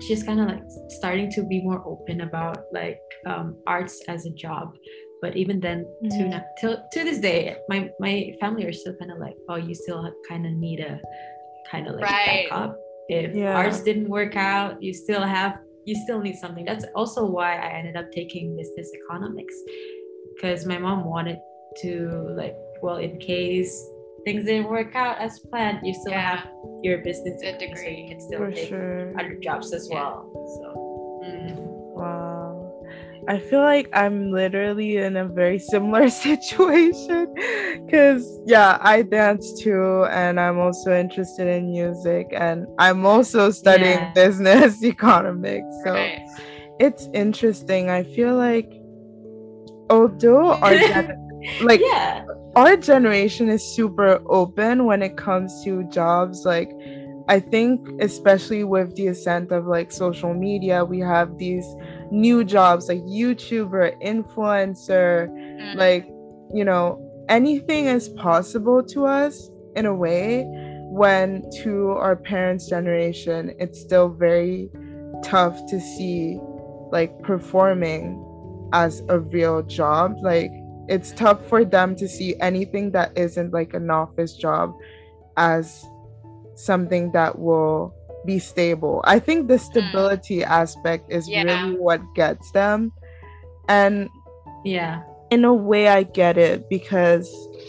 she's 0.00 0.22
kind 0.22 0.40
of 0.40 0.46
like 0.48 0.62
starting 0.88 1.30
to 1.32 1.42
be 1.44 1.62
more 1.64 1.80
open 1.86 2.20
about 2.20 2.64
like 2.72 3.00
um, 3.26 3.56
arts 3.66 4.02
as 4.08 4.26
a 4.26 4.30
job. 4.30 4.76
But 5.22 5.36
even 5.36 5.60
then, 5.60 5.86
to 6.10 6.22
Mhm. 6.24 6.30
na- 6.30 6.46
till 6.60 6.76
to 6.92 6.98
this 7.04 7.18
day, 7.20 7.56
my 7.68 7.90
my 8.00 8.34
family 8.40 8.64
are 8.68 8.72
still 8.72 8.94
kind 9.00 9.10
of 9.10 9.18
like, 9.18 9.36
"Oh, 9.48 9.56
you 9.56 9.74
still 9.74 10.02
kind 10.28 10.44
of 10.46 10.52
need 10.52 10.80
a 10.80 11.00
kind 11.70 11.86
of 11.88 11.94
like 11.96 12.04
Right. 12.10 12.48
backup." 12.50 12.76
if 13.08 13.36
Yeah. 13.36 13.54
arts 13.56 13.84
didn't 13.84 14.08
work 14.08 14.34
out 14.34 14.82
you 14.82 14.92
still 14.92 15.22
have 15.22 15.52
you 15.84 15.94
still 15.94 16.18
need 16.26 16.34
something 16.34 16.64
that's 16.64 16.84
also 16.98 17.20
why 17.36 17.54
i 17.54 17.68
ended 17.78 17.94
up 17.94 18.10
taking 18.10 18.56
business 18.56 18.90
economics 18.98 19.54
because 20.34 20.66
my 20.66 20.76
mom 20.76 21.04
wanted 21.04 21.38
to 21.82 21.90
like 22.34 22.56
well 22.82 22.96
in 22.96 23.16
case 23.20 23.70
things 24.24 24.44
didn't 24.44 24.68
work 24.68 24.96
out 24.96 25.16
as 25.26 25.38
planned 25.50 25.78
you 25.86 25.94
still 25.94 26.10
Yeah. 26.18 26.34
have 26.34 26.42
your 26.82 26.98
business 27.08 27.40
degree, 27.40 27.76
so 27.84 27.88
you 28.00 28.06
can 28.10 28.20
still 28.28 28.40
For 28.40 28.50
take 28.50 28.70
sure. 28.74 29.14
other 29.18 29.34
jobs 29.46 29.72
as 29.72 29.86
Yeah. 29.88 29.94
well 29.94 30.16
so 30.58 30.66
mm. 31.22 31.55
I 33.28 33.38
feel 33.40 33.60
like 33.60 33.88
I'm 33.92 34.30
literally 34.30 34.98
in 34.98 35.16
a 35.16 35.26
very 35.26 35.58
similar 35.58 36.08
situation 36.26 37.26
because, 37.84 38.24
yeah, 38.46 38.78
I 38.80 39.02
dance 39.02 39.52
too, 39.62 40.04
and 40.10 40.38
I'm 40.38 40.58
also 40.58 40.94
interested 40.94 41.48
in 41.48 41.70
music, 41.70 42.28
and 42.32 42.66
I'm 42.78 43.04
also 43.04 43.50
studying 43.50 44.06
Yeah. 44.06 44.12
business 44.14 44.82
economics. 44.84 45.76
So 45.84 45.92
Right. 45.94 46.18
it's 46.78 47.08
interesting. 47.12 47.90
I 47.90 48.04
feel 48.04 48.36
like, 48.36 48.70
although 49.90 50.54
our 50.62 50.78
gen- 50.78 51.16
like 51.60 51.80
yeah 51.80 52.24
our 52.56 52.76
generation 52.76 53.48
is 53.48 53.64
super 53.74 54.20
open 54.28 54.84
when 54.84 55.02
it 55.02 55.16
comes 55.16 55.62
to 55.64 55.84
jobs 55.84 56.44
like 56.44 56.70
i 57.28 57.38
think 57.40 57.80
especially 58.00 58.64
with 58.64 58.94
the 58.96 59.06
ascent 59.08 59.50
of 59.52 59.66
like 59.66 59.92
social 59.92 60.34
media 60.34 60.84
we 60.84 60.98
have 61.00 61.36
these 61.38 61.66
new 62.10 62.44
jobs 62.44 62.88
like 62.88 63.00
youtuber 63.02 63.92
influencer 64.02 65.28
Mm. 65.28 65.74
like 65.76 66.06
you 66.54 66.64
know 66.64 67.00
anything 67.28 67.86
is 67.86 68.08
possible 68.10 68.82
to 68.82 69.06
us 69.06 69.50
in 69.74 69.86
a 69.86 69.94
way 69.94 70.44
when 70.90 71.42
to 71.62 71.90
our 71.90 72.14
parents 72.16 72.68
generation 72.68 73.52
it's 73.58 73.80
still 73.80 74.08
very 74.08 74.70
tough 75.24 75.58
to 75.66 75.80
see 75.80 76.38
like 76.92 77.10
performing 77.22 78.22
as 78.72 79.02
a 79.08 79.18
real 79.18 79.62
job 79.62 80.14
like 80.22 80.50
it's 80.88 81.10
tough 81.12 81.44
for 81.48 81.64
them 81.64 81.96
to 81.96 82.06
see 82.08 82.36
anything 82.40 82.92
that 82.92 83.10
isn't 83.16 83.52
like 83.52 83.74
an 83.74 83.90
office 83.90 84.36
job 84.36 84.72
as 85.36 85.84
something 86.54 87.10
that 87.12 87.38
will 87.38 87.92
be 88.26 88.38
stable. 88.38 89.00
I 89.04 89.18
think 89.18 89.48
the 89.48 89.54
mm-hmm. 89.54 89.64
stability 89.64 90.44
aspect 90.44 91.10
is 91.10 91.28
Yeah. 91.28 91.44
really 91.44 91.78
what 91.78 92.00
gets 92.14 92.50
them. 92.50 92.92
And 93.68 94.08
yeah. 94.64 95.02
in 95.30 95.44
a 95.44 95.52
way 95.54 95.88
i 95.88 96.02
get 96.04 96.38
it 96.38 96.68
because 96.70 97.26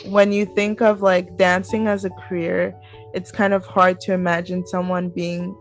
when 0.09 0.31
you 0.31 0.45
think 0.45 0.79
of 0.81 1.01
like 1.01 1.37
dancing 1.37 1.87
as 1.87 2.05
a 2.05 2.09
career 2.11 2.75
it's 3.13 3.31
kind 3.31 3.53
of 3.53 3.65
hard 3.65 3.99
to 3.99 4.13
imagine 4.13 4.65
someone 4.67 5.09
being 5.09 5.55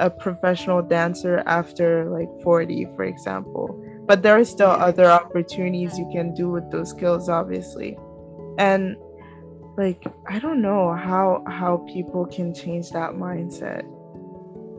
a 0.00 0.08
professional 0.08 0.80
dancer 0.82 1.42
after 1.46 2.08
like 2.08 2.28
40 2.42 2.86
for 2.96 3.04
example. 3.04 3.66
But 4.06 4.22
there 4.22 4.36
are 4.38 4.44
still 4.44 4.68
Yeah. 4.70 4.86
other 4.88 5.06
opportunities 5.06 5.98
you 5.98 6.08
can 6.12 6.32
do 6.34 6.50
with 6.50 6.70
those 6.70 6.90
skills 6.90 7.28
obviously. 7.28 7.98
And 8.58 8.96
like 9.76 10.04
i 10.28 10.38
don't 10.38 10.60
know 10.60 10.92
how 10.92 11.42
how 11.46 11.78
people 11.92 12.26
can 12.26 12.52
change 12.54 12.90
that 12.90 13.12
mindset 13.12 13.84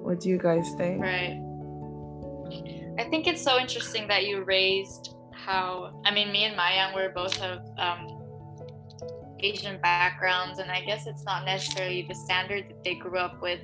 what 0.03 0.19
do 0.19 0.29
you 0.29 0.37
guys 0.37 0.67
think 0.77 1.01
Right. 1.01 1.39
I 2.99 3.05
think 3.09 3.25
it's 3.25 3.41
so 3.41 3.57
interesting 3.59 4.07
that 4.07 4.25
you 4.27 4.43
raised 4.43 5.15
how 5.33 5.99
I 6.05 6.13
mean 6.13 6.31
me 6.31 6.43
and 6.43 6.55
Maya 6.55 6.91
we're 6.93 7.09
both 7.09 7.41
of 7.41 7.59
um, 7.77 8.01
Asian 9.39 9.79
backgrounds 9.81 10.59
and 10.59 10.69
I 10.71 10.81
guess 10.81 11.07
it's 11.07 11.23
not 11.25 11.43
necessarily 11.45 12.05
the 12.07 12.15
standard 12.15 12.69
that 12.69 12.83
they 12.83 12.95
grew 12.95 13.17
up 13.17 13.41
with. 13.41 13.61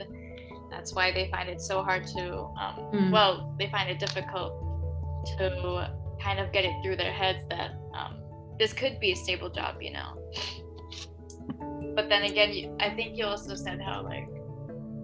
That's 0.72 0.94
why 0.94 1.12
they 1.12 1.30
find 1.32 1.48
it 1.50 1.62
so 1.62 1.84
hard 1.84 2.06
to 2.16 2.24
um, 2.62 2.76
Mm. 2.94 3.12
well, 3.12 3.56
they 3.60 3.68
find 3.70 3.90
it 3.90 4.00
difficult 4.00 4.52
to 5.38 5.90
kind 6.22 6.40
of 6.40 6.52
get 6.52 6.66
it 6.66 6.74
through 6.84 6.96
their 6.98 7.14
heads 7.14 7.40
that 7.50 7.72
um, 7.94 8.22
this 8.60 8.74
could 8.74 9.00
be 9.00 9.12
a 9.12 9.16
stable 9.16 9.50
job, 9.50 9.82
you 9.82 9.92
know. 9.94 10.10
But 11.96 12.10
then 12.10 12.24
again, 12.24 12.52
you, 12.54 12.76
I 12.80 12.90
think 12.92 13.18
you 13.18 13.26
also 13.26 13.56
said 13.56 13.80
how 13.82 14.02
like 14.04 14.28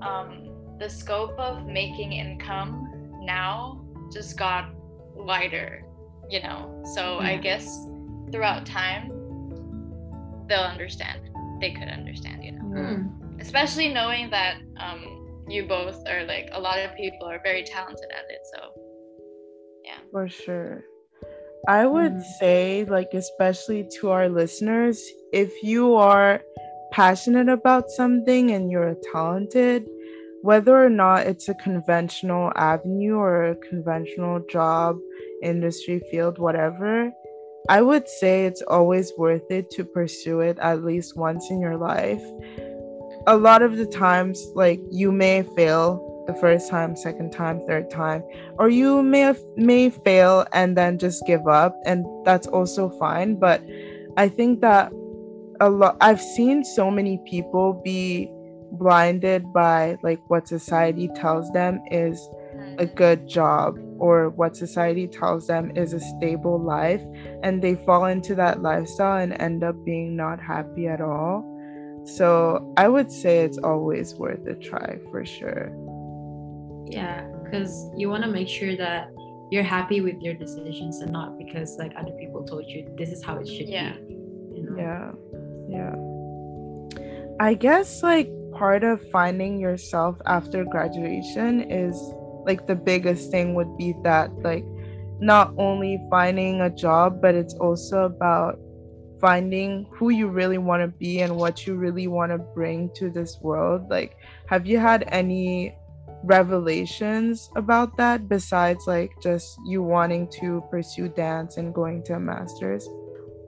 um, 0.01 0.44
the 0.79 0.89
scope 0.89 1.37
of 1.39 1.65
making 1.65 2.13
income 2.13 3.11
now 3.21 3.83
just 4.11 4.37
got 4.37 4.69
wider, 5.15 5.83
you 6.29 6.41
know. 6.41 6.83
So 6.93 7.19
I 7.19 7.37
guess 7.37 7.67
throughout 8.31 8.65
time, 8.65 9.09
they'll 10.47 10.59
understand. 10.59 11.21
They 11.61 11.71
could 11.71 11.87
understand, 11.87 12.43
you 12.43 12.51
know. 12.53 12.65
Mm. 12.65 13.41
Especially 13.41 13.93
knowing 13.93 14.29
that 14.29 14.57
um, 14.77 15.45
you 15.47 15.67
both 15.67 15.97
are 16.07 16.23
like 16.23 16.49
a 16.51 16.59
lot 16.59 16.79
of 16.79 16.95
people 16.95 17.27
are 17.27 17.39
very 17.43 17.63
talented 17.63 18.09
at 18.11 18.25
it. 18.29 18.41
So 18.53 18.71
yeah. 19.83 19.99
For 20.11 20.27
sure. 20.27 20.83
I 21.67 21.87
would 21.87 22.13
Mhm. 22.13 22.23
say, 22.39 22.85
like, 22.85 23.13
especially 23.13 23.87
to 23.99 24.11
our 24.11 24.29
listeners, 24.29 25.03
if 25.31 25.63
you 25.63 25.95
are 25.95 26.41
passionate 26.91 27.49
about 27.49 27.89
something 27.89 28.51
and 28.51 28.69
you're 28.69 28.95
talented, 29.11 29.89
whether 30.45 30.77
or 30.77 30.91
not 30.91 31.25
it's 31.25 31.49
a 31.49 31.55
conventional 31.55 32.51
avenue 32.55 33.15
or 33.15 33.45
a 33.45 33.55
conventional 33.55 34.39
job, 34.47 34.95
industry 35.41 35.99
field, 36.11 36.37
whatever, 36.37 37.11
I 37.67 37.81
would 37.81 38.07
say 38.07 38.45
it's 38.45 38.61
always 38.61 39.11
worth 39.17 39.49
it 39.49 39.71
to 39.71 39.83
pursue 39.83 40.41
it 40.41 40.59
at 40.59 40.83
least 40.83 41.17
once 41.17 41.49
in 41.49 41.59
your 41.59 41.77
life. 41.77 42.21
A 43.25 43.35
lot 43.35 43.63
of 43.63 43.77
the 43.77 43.87
times, 43.87 44.39
like, 44.53 44.79
you 44.91 45.11
may 45.11 45.41
fail 45.55 46.23
the 46.27 46.35
first 46.35 46.69
time, 46.69 46.95
second 46.95 47.31
time, 47.31 47.65
third 47.65 47.89
time, 47.89 48.21
or 48.59 48.69
you 48.69 49.01
may 49.01 49.33
may 49.55 49.89
fail 49.89 50.45
and 50.53 50.77
then 50.77 50.99
just 50.99 51.25
give 51.25 51.47
up 51.47 51.75
and 51.85 52.05
that's 52.23 52.47
also 52.47 52.89
fine 52.97 53.35
but 53.35 53.61
i 54.17 54.27
think 54.27 54.59
that 54.61 54.91
a 55.59 55.69
lot 55.69 55.95
i've 56.01 56.21
seen 56.21 56.63
so 56.63 56.89
many 56.89 57.21
people 57.25 57.79
be 57.83 58.31
blinded 58.77 59.51
by 59.53 59.97
like 60.03 60.19
what 60.27 60.47
society 60.47 61.09
tells 61.15 61.51
them 61.51 61.79
is 61.91 62.17
a 62.17 62.85
mm-hmm. 62.85 62.95
good 62.95 63.27
job 63.27 63.77
or 63.99 64.29
what 64.29 64.55
society 64.55 65.07
tells 65.07 65.47
them 65.47 65.71
is 65.75 65.93
a 65.93 65.99
stable 65.99 66.59
life 66.59 67.01
and 67.43 67.61
they 67.61 67.75
fall 67.75 68.05
into 68.05 68.35
that 68.35 68.61
lifestyle 68.61 69.21
and 69.21 69.33
end 69.39 69.63
up 69.63 69.75
being 69.85 70.15
not 70.15 70.39
happy 70.39 70.87
at 70.87 71.01
all 71.01 71.43
so 72.05 72.73
i 72.77 72.87
would 72.87 73.11
say 73.11 73.39
it's 73.39 73.57
always 73.57 74.15
worth 74.15 74.45
a 74.47 74.55
try 74.55 74.99
for 75.11 75.25
sure 75.25 75.71
yeah 76.87 77.25
because 77.43 77.89
you 77.95 78.09
want 78.09 78.23
to 78.23 78.29
make 78.29 78.47
sure 78.47 78.75
that 78.75 79.09
you're 79.51 79.63
happy 79.63 80.01
with 80.01 80.19
your 80.21 80.33
decisions 80.33 80.99
and 81.01 81.11
not 81.11 81.37
because 81.37 81.77
like 81.77 81.93
other 81.97 82.11
people 82.19 82.43
told 82.43 82.65
you 82.67 82.87
this 82.97 83.09
is 83.09 83.23
how 83.23 83.37
it 83.37 83.47
should 83.47 83.69
Yeah. 83.69 83.93
be 83.93 84.13
you 84.55 84.63
know 84.63 84.77
Yeah. 84.77 85.11
Yeah. 85.67 85.95
I 87.39 87.53
guess 87.53 88.01
like 88.01 88.29
part 88.55 88.83
of 88.83 89.01
finding 89.11 89.59
yourself 89.59 90.17
after 90.25 90.63
graduation 90.65 91.69
is 91.69 91.95
like 92.45 92.67
the 92.67 92.75
biggest 92.75 93.31
thing 93.31 93.53
would 93.55 93.77
be 93.77 93.93
that 94.03 94.31
like 94.43 94.65
not 95.19 95.53
only 95.57 95.99
finding 96.09 96.61
a 96.61 96.69
job 96.69 97.21
but 97.21 97.35
it's 97.35 97.53
also 97.55 98.05
about 98.05 98.59
finding 99.19 99.87
who 99.91 100.09
you 100.09 100.27
really 100.27 100.57
want 100.57 100.81
to 100.81 100.87
be 100.99 101.21
and 101.21 101.35
what 101.35 101.65
you 101.65 101.75
really 101.75 102.07
want 102.07 102.31
to 102.31 102.37
bring 102.37 102.89
to 102.93 103.09
this 103.09 103.37
world. 103.41 103.89
Like 103.89 104.15
have 104.47 104.65
you 104.65 104.77
had 104.77 105.05
any 105.07 105.75
revelations 106.23 107.49
about 107.55 107.97
that 107.97 108.27
besides 108.27 108.85
like 108.87 109.11
just 109.21 109.57
you 109.65 109.83
wanting 109.83 110.27
to 110.39 110.63
pursue 110.69 111.09
dance 111.09 111.57
and 111.57 111.73
going 111.73 112.03
to 112.03 112.13
a 112.13 112.19
master's? 112.19 112.87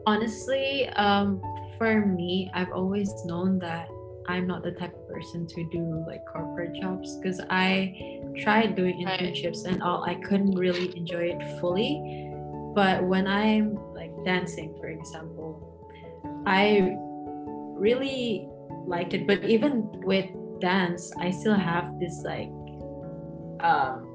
Honestly 0.05 0.87
um 0.95 1.41
for 1.77 2.05
me 2.05 2.49
i've 2.55 2.71
always 2.71 3.13
known 3.25 3.59
that 3.59 3.87
i'm 4.27 4.45
not 4.45 4.63
the 4.63 4.71
type 4.71 4.93
of 4.93 5.07
person 5.07 5.47
to 5.47 5.63
do 5.71 6.03
like 6.07 6.25
corporate 6.25 6.73
jobs 6.75 7.15
because 7.17 7.41
i 7.49 8.21
tried 8.43 8.75
doing 8.75 9.05
internships 9.05 9.65
and 9.65 9.81
all 9.81 10.03
i 10.03 10.15
couldn't 10.15 10.55
really 10.55 10.95
enjoy 10.97 11.31
it 11.35 11.59
fully. 11.59 12.23
But 12.75 13.03
when 13.03 13.25
i'm 13.25 13.75
like 13.95 14.11
dancing 14.23 14.75
for 14.79 14.87
example 14.87 15.49
i 16.45 16.95
really 17.73 18.47
liked 18.85 19.13
it. 19.13 19.27
But 19.27 19.45
even 19.45 19.89
with 20.03 20.29
dance 20.59 21.11
i 21.19 21.31
still 21.31 21.55
have 21.55 21.99
this 21.99 22.21
like 22.23 22.49
um 23.61 24.13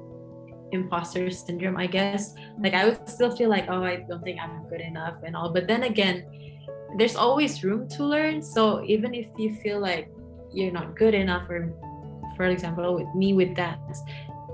imposter 0.71 1.29
syndrome 1.29 1.77
i 1.77 1.87
guess. 1.87 2.33
Like 2.59 2.73
i 2.73 2.85
would 2.85 3.07
still 3.09 3.35
feel 3.35 3.49
like 3.49 3.65
oh 3.69 3.83
i 3.83 3.97
don't 4.07 4.23
think 4.23 4.39
i'm 4.39 4.63
good 4.69 4.81
enough 4.81 5.15
and 5.23 5.35
all. 5.35 5.51
But 5.51 5.67
then 5.67 5.83
again 5.83 6.25
there's 6.97 7.15
always 7.15 7.63
room 7.63 7.87
to 7.89 8.05
learn. 8.05 8.41
So 8.41 8.83
even 8.83 9.13
if 9.13 9.27
you 9.37 9.55
feel 9.63 9.79
like 9.79 10.09
you're 10.51 10.71
not 10.71 10.95
good 10.95 11.13
enough 11.13 11.49
or 11.49 11.73
for 12.35 12.45
example 12.45 12.95
with 12.95 13.13
me 13.15 13.33
with 13.33 13.55
dance 13.55 14.01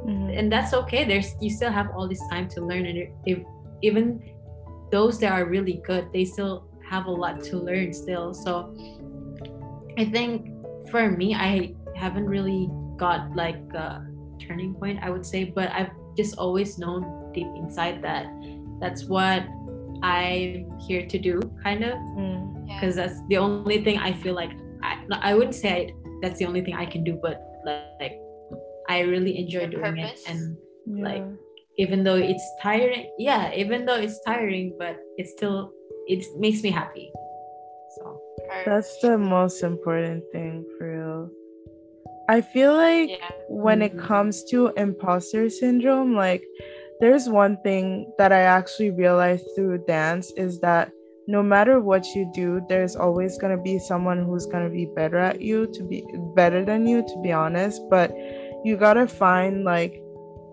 mm-hmm. 0.06 0.30
and 0.30 0.52
that's 0.52 0.74
okay. 0.74 1.04
There's 1.04 1.36
you 1.42 1.50
still 1.50 1.72
have 1.72 1.92
all 1.96 2.08
this 2.08 2.22
time 2.30 2.48
to 2.50 2.62
learn. 2.62 2.86
And 2.86 3.10
if, 3.26 3.40
even 3.82 4.22
those 4.92 5.20
that 5.20 5.32
are 5.32 5.46
really 5.46 5.82
good 5.86 6.12
they 6.12 6.26
still 6.26 6.68
have 6.90 7.06
a 7.06 7.12
lot 7.12 7.44
to 7.44 7.58
learn 7.58 7.94
still. 7.94 8.34
So 8.34 8.76
i 10.00 10.06
think 10.06 10.48
for 10.90 11.12
me 11.12 11.36
i 11.36 11.76
haven't 11.96 12.26
really 12.26 12.70
got 12.96 13.36
like 13.36 13.60
a 13.76 14.06
turning 14.40 14.74
point 14.74 14.98
i 15.04 15.10
would 15.10 15.26
say 15.26 15.44
but 15.44 15.70
i've 15.72 15.92
just 16.16 16.38
always 16.38 16.78
known 16.78 17.04
deep 17.34 17.48
inside 17.56 18.02
that 18.02 18.26
that's 18.80 19.06
what 19.06 19.44
i'm 20.04 20.80
here 20.80 21.06
to 21.06 21.18
do 21.18 21.40
kind 21.64 21.84
of 21.84 21.94
because 21.94 22.18
mm. 22.18 22.68
yeah. 22.68 22.92
that's 22.92 23.20
the 23.30 23.38
only 23.38 23.84
thing 23.84 23.98
i 24.00 24.14
feel 24.14 24.34
like 24.34 24.52
I, 24.82 25.04
I 25.12 25.36
wouldn't 25.36 25.56
say 25.56 25.94
that's 26.22 26.40
the 26.40 26.46
only 26.46 26.62
thing 26.62 26.76
I 26.76 26.86
can 26.86 27.04
do, 27.04 27.20
but 27.22 27.42
like 27.66 28.20
I 28.88 29.02
really 29.02 29.38
enjoy 29.38 29.62
Your 29.62 29.70
doing 29.70 29.96
purpose. 29.96 30.24
it, 30.26 30.30
and 30.30 30.58
yeah. 30.86 31.04
like 31.04 31.26
even 31.78 32.04
though 32.04 32.16
it's 32.16 32.44
tiring, 32.62 33.12
yeah, 33.18 33.54
even 33.54 33.86
though 33.86 33.96
it's 33.96 34.20
tiring, 34.26 34.76
but 34.78 34.98
it 35.18 35.28
still 35.28 35.72
it 36.08 36.26
makes 36.38 36.64
me 36.64 36.72
happy. 36.72 37.12
So 37.98 38.22
that's 38.66 39.00
the 39.02 39.18
most 39.18 39.64
important 39.64 40.24
thing 40.32 40.66
for 40.78 40.98
real. 40.98 41.30
I 42.30 42.42
feel 42.42 42.76
like 42.76 43.10
yeah. 43.10 43.32
when 43.48 43.80
mm-hmm. 43.80 43.98
it 43.98 44.04
comes 44.04 44.44
to 44.52 44.68
imposter 44.78 45.50
syndrome, 45.50 46.16
like 46.16 46.44
there's 47.00 47.30
one 47.30 47.58
thing 47.64 48.12
that 48.18 48.34
I 48.34 48.42
actually 48.42 48.92
realized 48.92 49.46
through 49.56 49.86
dance 49.86 50.32
is 50.36 50.60
that 50.60 50.92
no 51.28 51.42
matter 51.42 51.80
what 51.80 52.06
you 52.14 52.30
do, 52.34 52.62
there's 52.68 52.96
always 52.96 53.38
going 53.38 53.56
to 53.56 53.62
be 53.62 53.80
someone 53.80 54.26
who's 54.26 54.46
going 54.46 54.64
to 54.66 54.70
be 54.70 54.90
better 54.96 55.18
at 55.18 55.42
you, 55.42 55.68
to 55.74 55.84
be 55.84 56.04
better 56.36 56.66
than 56.66 56.88
you, 56.88 57.04
to 57.04 57.22
be 57.22 57.32
honest. 57.32 57.82
But 57.90 58.12
you 58.66 58.76
got 58.76 58.96
to 58.96 59.08
find 59.08 59.64
like 59.64 60.02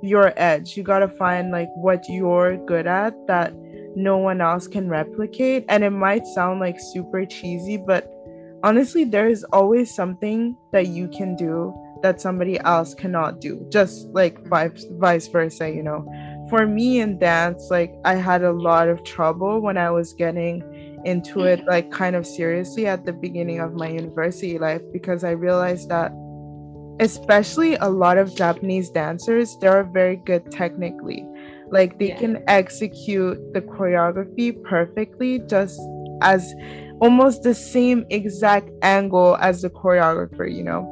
your 0.02 0.32
edge. 0.36 0.76
You 0.76 0.84
got 0.84 1.00
to 1.00 1.08
find 1.08 1.50
like 1.50 1.68
what 1.74 2.04
you're 2.08 2.58
good 2.58 2.86
at 2.86 3.14
that 3.26 3.54
no 3.96 4.18
one 4.18 4.40
else 4.40 4.68
can 4.68 4.88
replicate. 4.88 5.64
And 5.68 5.82
it 5.82 5.90
might 5.90 6.26
sound 6.26 6.60
like 6.60 6.76
super 6.78 7.24
cheesy, 7.24 7.78
but 7.78 8.12
honestly, 8.62 9.04
there's 9.04 9.42
always 9.44 9.92
something 9.92 10.56
that 10.72 10.88
you 10.88 11.08
can 11.08 11.34
do 11.34 11.74
that 12.02 12.20
somebody 12.20 12.60
else 12.60 12.94
cannot 12.94 13.40
do, 13.40 13.66
just 13.70 14.06
like 14.08 14.46
vice, 14.46 14.84
vice 15.00 15.26
versa, 15.26 15.70
you 15.70 15.82
know 15.82 16.06
for 16.48 16.66
me 16.66 17.00
in 17.00 17.18
dance 17.18 17.68
like 17.70 17.94
i 18.04 18.14
had 18.14 18.42
a 18.42 18.52
lot 18.52 18.88
of 18.88 19.02
trouble 19.04 19.60
when 19.60 19.76
i 19.76 19.90
was 19.90 20.12
getting 20.14 20.62
into 21.04 21.44
it 21.44 21.60
mm-hmm. 21.60 21.68
like 21.68 21.90
kind 21.90 22.16
of 22.16 22.26
seriously 22.26 22.86
at 22.86 23.04
the 23.04 23.12
beginning 23.12 23.60
of 23.60 23.74
my 23.74 23.88
university 23.88 24.58
life 24.58 24.82
because 24.92 25.24
i 25.24 25.30
realized 25.30 25.88
that 25.88 26.12
especially 27.00 27.74
a 27.76 27.88
lot 27.88 28.16
of 28.16 28.34
japanese 28.34 28.90
dancers 28.90 29.56
they 29.60 29.66
are 29.66 29.84
very 29.84 30.16
good 30.16 30.50
technically 30.50 31.26
like 31.70 31.98
they 31.98 32.08
yeah. 32.08 32.18
can 32.18 32.44
execute 32.48 33.38
the 33.52 33.60
choreography 33.60 34.62
perfectly 34.62 35.40
just 35.48 35.80
as 36.22 36.54
almost 37.00 37.42
the 37.42 37.54
same 37.54 38.04
exact 38.10 38.70
angle 38.82 39.36
as 39.40 39.62
the 39.62 39.70
choreographer, 39.70 40.50
you 40.50 40.64
know. 40.64 40.82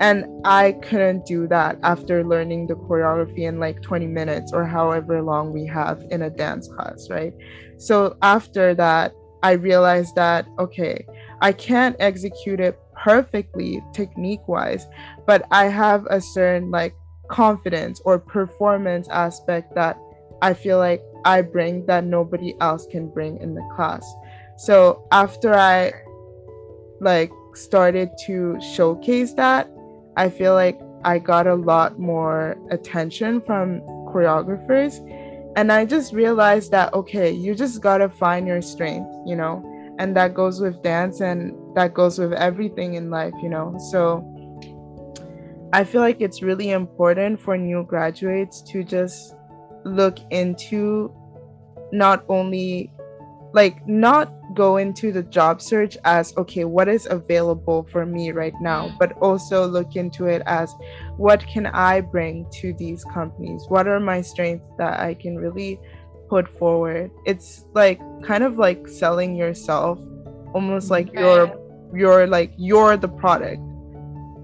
And 0.00 0.24
I 0.46 0.72
couldn't 0.72 1.26
do 1.26 1.46
that 1.48 1.78
after 1.82 2.24
learning 2.24 2.66
the 2.66 2.74
choreography 2.74 3.40
in 3.40 3.60
like 3.60 3.82
20 3.82 4.06
minutes 4.06 4.50
or 4.50 4.64
however 4.64 5.20
long 5.22 5.52
we 5.52 5.66
have 5.66 6.02
in 6.10 6.22
a 6.22 6.30
dance 6.30 6.68
class, 6.68 7.08
right? 7.10 7.34
So 7.76 8.16
after 8.22 8.74
that, 8.74 9.12
I 9.42 9.52
realized 9.52 10.14
that, 10.16 10.46
okay, 10.58 11.04
I 11.42 11.52
can't 11.52 11.96
execute 11.98 12.60
it 12.60 12.78
perfectly 12.96 13.82
technique 13.92 14.46
wise, 14.48 14.86
but 15.26 15.46
I 15.50 15.66
have 15.66 16.06
a 16.10 16.20
certain 16.20 16.70
like 16.70 16.94
confidence 17.28 18.00
or 18.04 18.18
performance 18.18 19.08
aspect 19.08 19.74
that 19.74 19.98
I 20.42 20.54
feel 20.54 20.78
like 20.78 21.02
I 21.24 21.42
bring 21.42 21.84
that 21.86 22.04
nobody 22.04 22.54
else 22.60 22.86
can 22.86 23.08
bring 23.08 23.38
in 23.40 23.54
the 23.54 23.68
class. 23.76 24.04
So 24.56 25.06
after 25.12 25.54
I 25.54 25.92
like 27.00 27.30
started 27.54 28.10
to 28.26 28.58
showcase 28.60 29.34
that, 29.34 29.70
I 30.16 30.28
feel 30.28 30.54
like 30.54 30.78
I 31.04 31.18
got 31.18 31.46
a 31.46 31.54
lot 31.54 31.98
more 31.98 32.56
attention 32.70 33.40
from 33.40 33.80
choreographers. 34.12 34.98
And 35.56 35.72
I 35.72 35.84
just 35.84 36.12
realized 36.12 36.70
that, 36.70 36.92
okay, 36.94 37.30
you 37.30 37.54
just 37.54 37.80
got 37.80 37.98
to 37.98 38.08
find 38.08 38.46
your 38.46 38.62
strength, 38.62 39.10
you 39.26 39.34
know, 39.34 39.64
and 39.98 40.16
that 40.16 40.34
goes 40.34 40.60
with 40.60 40.82
dance 40.82 41.20
and 41.20 41.54
that 41.74 41.94
goes 41.94 42.18
with 42.18 42.32
everything 42.32 42.94
in 42.94 43.10
life, 43.10 43.34
you 43.42 43.48
know. 43.48 43.76
So 43.90 44.24
I 45.72 45.84
feel 45.84 46.00
like 46.00 46.20
it's 46.20 46.42
really 46.42 46.70
important 46.70 47.40
for 47.40 47.56
new 47.56 47.84
graduates 47.84 48.62
to 48.62 48.84
just 48.84 49.34
look 49.84 50.18
into 50.30 51.12
not 51.92 52.24
only 52.28 52.92
like 53.52 53.86
not 53.86 54.32
go 54.54 54.76
into 54.78 55.12
the 55.12 55.22
job 55.22 55.62
search 55.62 55.96
as 56.04 56.36
okay 56.36 56.64
what 56.64 56.88
is 56.88 57.06
available 57.10 57.86
for 57.90 58.04
me 58.04 58.32
right 58.32 58.54
now 58.60 58.94
but 58.98 59.12
also 59.18 59.66
look 59.66 59.94
into 59.96 60.26
it 60.26 60.42
as 60.46 60.74
what 61.16 61.46
can 61.46 61.66
i 61.66 62.00
bring 62.00 62.46
to 62.50 62.72
these 62.74 63.04
companies? 63.04 63.64
What 63.68 63.86
are 63.86 64.00
my 64.00 64.22
strengths 64.22 64.66
that 64.78 65.00
i 65.00 65.14
can 65.14 65.36
really 65.36 65.78
put 66.28 66.48
forward? 66.58 67.10
It's 67.26 67.66
like 67.74 68.00
kind 68.24 68.42
of 68.42 68.56
like 68.56 68.88
selling 68.88 69.36
yourself 69.36 69.98
almost 70.54 70.90
like 70.90 71.08
right. 71.08 71.18
you're 71.18 71.56
you're 71.94 72.26
like 72.26 72.52
you're 72.56 72.96
the 72.96 73.08
product. 73.08 73.62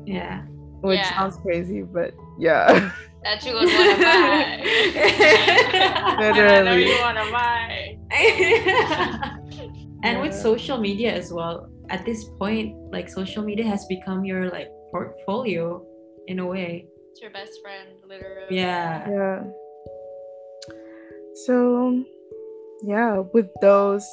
Yeah. 0.05 0.43
Which 0.83 0.99
yeah. 0.99 1.17
sounds 1.17 1.37
crazy 1.39 1.83
but 1.83 2.15
yeah. 2.39 2.93
That 3.23 3.45
you 3.45 3.55
would 3.55 3.65
want 3.65 3.91
to 3.91 4.07
buy 4.07 4.61
literally 6.21 6.87
you 6.87 7.01
want 7.01 7.19
to 7.19 7.33
buy 7.33 7.76
and 10.03 10.21
with 10.21 10.35
social 10.35 10.79
media 10.79 11.13
as 11.13 11.33
well 11.33 11.69
at 11.91 12.05
this 12.05 12.25
point 12.39 12.75
like 12.93 13.09
social 13.09 13.43
media 13.43 13.67
has 13.67 13.85
become 13.87 14.25
your 14.25 14.51
like 14.51 14.71
portfolio 14.91 15.85
in 16.27 16.39
a 16.39 16.47
way. 16.47 16.87
It's 17.11 17.21
your 17.21 17.31
best 17.31 17.61
friend 17.63 17.89
literally. 18.09 18.57
Yeah. 18.57 19.09
Yeah. 19.09 19.43
So 21.47 22.05
yeah 22.83 23.23
with 23.33 23.49
those 23.61 24.07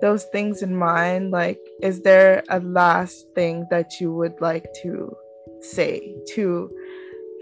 those 0.00 0.24
things 0.32 0.62
in 0.62 0.74
mind 0.74 1.30
like 1.30 1.60
is 1.82 2.02
there 2.02 2.42
a 2.48 2.58
last 2.60 3.26
thing 3.34 3.66
that 3.70 4.00
you 4.00 4.12
would 4.12 4.40
like 4.40 4.66
to 4.82 5.14
say 5.60 6.16
to 6.34 6.70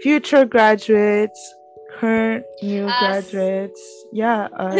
future 0.01 0.45
graduates 0.45 1.53
current 1.99 2.45
new 2.61 2.87
us. 2.87 3.31
graduates 3.31 3.81
yeah 4.13 4.47
uh, 4.59 4.73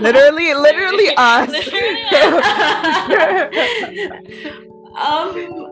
literally 0.00 0.54
literally 0.54 1.08
us 1.16 1.48
literally 1.48 1.96
um 4.98 5.66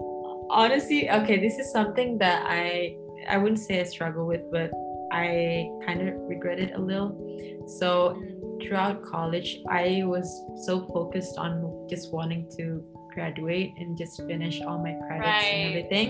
honestly 0.50 1.10
okay 1.10 1.38
this 1.38 1.58
is 1.58 1.70
something 1.72 2.18
that 2.18 2.42
i 2.46 2.94
i 3.28 3.36
wouldn't 3.36 3.58
say 3.60 3.80
i 3.80 3.84
struggle 3.84 4.26
with 4.26 4.40
but 4.50 4.70
i 5.12 5.68
kind 5.86 6.00
of 6.06 6.14
regret 6.28 6.58
it 6.58 6.72
a 6.74 6.78
little 6.80 7.14
so 7.78 8.20
throughout 8.62 9.02
college 9.02 9.58
i 9.70 10.02
was 10.04 10.26
so 10.66 10.86
focused 10.88 11.36
on 11.38 11.86
just 11.88 12.12
wanting 12.12 12.48
to 12.56 12.82
graduate 13.14 13.72
and 13.78 13.96
just 13.98 14.20
finish 14.26 14.60
all 14.62 14.78
my 14.78 14.94
credits 15.06 15.26
Right. 15.26 15.52
and 15.52 15.68
everything. 15.68 16.08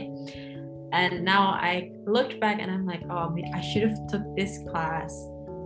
And 0.93 1.25
now 1.25 1.49
I 1.49 1.93
looked 2.07 2.41
back 2.41 2.61
and 2.61 2.71
I'm 2.71 2.87
like, 2.87 3.03
oh, 3.11 3.35
I 3.55 3.61
should 3.61 3.83
have 3.83 4.07
took 4.09 4.23
this 4.37 4.59
class 4.71 5.13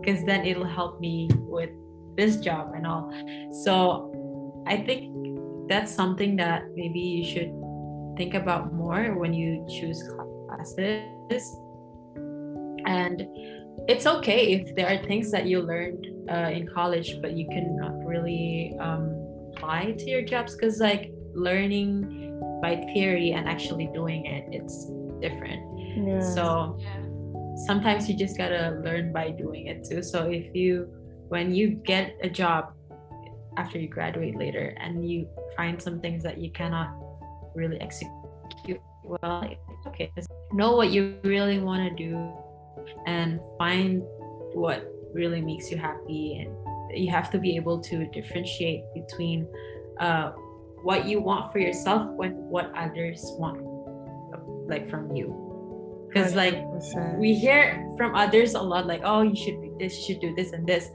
because 0.01 0.25
then 0.25 0.45
it'll 0.45 0.67
help 0.67 1.01
me 1.01 1.31
with 1.33 1.71
this 2.17 2.37
job 2.39 2.73
and 2.75 2.87
all. 2.87 3.13
So 3.65 4.65
I 4.67 4.77
think 4.79 5.69
that's 5.69 5.93
something 5.93 6.37
that 6.37 6.65
maybe 6.75 7.01
you 7.01 7.25
should 7.25 7.53
think 8.17 8.35
about 8.35 8.73
more 8.73 9.15
when 9.15 9.33
you 9.33 9.65
choose 9.69 10.03
classes. 10.49 11.57
And 12.85 13.27
it's 13.89 14.07
okay 14.07 14.53
if 14.53 14.75
there 14.75 14.89
are 14.89 15.03
things 15.07 15.31
that 15.31 15.47
you 15.47 15.61
learned 15.61 16.07
uh, 16.31 16.51
in 16.53 16.69
college, 16.69 17.21
but 17.23 17.33
you 17.33 17.49
cannot 17.49 18.05
really 18.05 18.77
um, 18.81 19.17
apply 19.55 19.93
to 19.99 20.11
your 20.11 20.23
jobs 20.23 20.55
because, 20.55 20.79
like, 20.79 21.13
learning 21.35 22.39
by 22.61 22.77
theory 22.93 23.33
and 23.33 23.49
actually 23.49 23.89
doing 23.95 24.27
it, 24.27 24.45
it's 24.51 24.91
different. 25.23 25.63
Yeah. 25.79 26.21
So 26.21 26.77
Yeah. 26.79 27.01
sometimes 27.67 28.09
you 28.09 28.15
just 28.17 28.37
gotta 28.37 28.81
learn 28.85 29.13
by 29.13 29.31
doing 29.31 29.67
it 29.73 29.85
too. 29.89 30.03
So 30.03 30.29
if 30.29 30.55
you, 30.55 30.89
when 31.29 31.55
you 31.55 31.71
get 31.71 32.17
a 32.23 32.29
job 32.29 32.75
after 33.57 33.79
you 33.79 33.89
graduate 33.89 34.37
later 34.37 34.77
and 34.81 35.09
you 35.09 35.29
find 35.57 35.81
some 35.81 36.01
things 36.01 36.23
that 36.25 36.39
you 36.39 36.51
cannot 36.51 36.89
really 37.55 37.81
execute 37.81 38.13
well, 39.05 39.43
it's 39.43 39.87
okay. 39.87 40.13
Just 40.17 40.31
know 40.53 40.77
what 40.77 40.91
you 40.91 41.17
really 41.25 41.59
want 41.59 41.83
to 41.89 41.95
do 41.95 42.33
and 43.07 43.41
find 43.59 44.03
what 44.55 44.87
really 45.13 45.41
makes 45.41 45.71
you 45.71 45.77
happy. 45.77 46.39
And 46.41 46.55
you 46.97 47.11
have 47.11 47.31
to 47.31 47.39
be 47.39 47.57
able 47.57 47.81
to 47.81 48.07
differentiate 48.07 48.85
between 48.95 49.49
uh, 49.99 50.33
what 50.83 51.07
you 51.07 51.21
want 51.21 51.53
for 51.53 51.59
yourself 51.59 52.09
and 52.23 52.35
what 52.51 52.73
others 52.77 53.21
want, 53.39 53.61
like 54.73 54.89
from 54.89 55.15
you. 55.15 55.29
Because 56.09 56.35
like 56.35 56.57
we 57.17 57.33
hear 57.33 57.89
from 57.97 58.15
others 58.15 58.53
a 58.53 58.61
lot 58.61 58.85
like 58.87 59.01
oh 59.05 59.23
you 59.23 59.37
should 59.37 59.59
do 59.65 59.73
this 59.81 59.97
you 59.97 60.03
should 60.13 60.21
do 60.21 60.35
this 60.37 60.53
and 60.53 60.67
this 60.67 60.91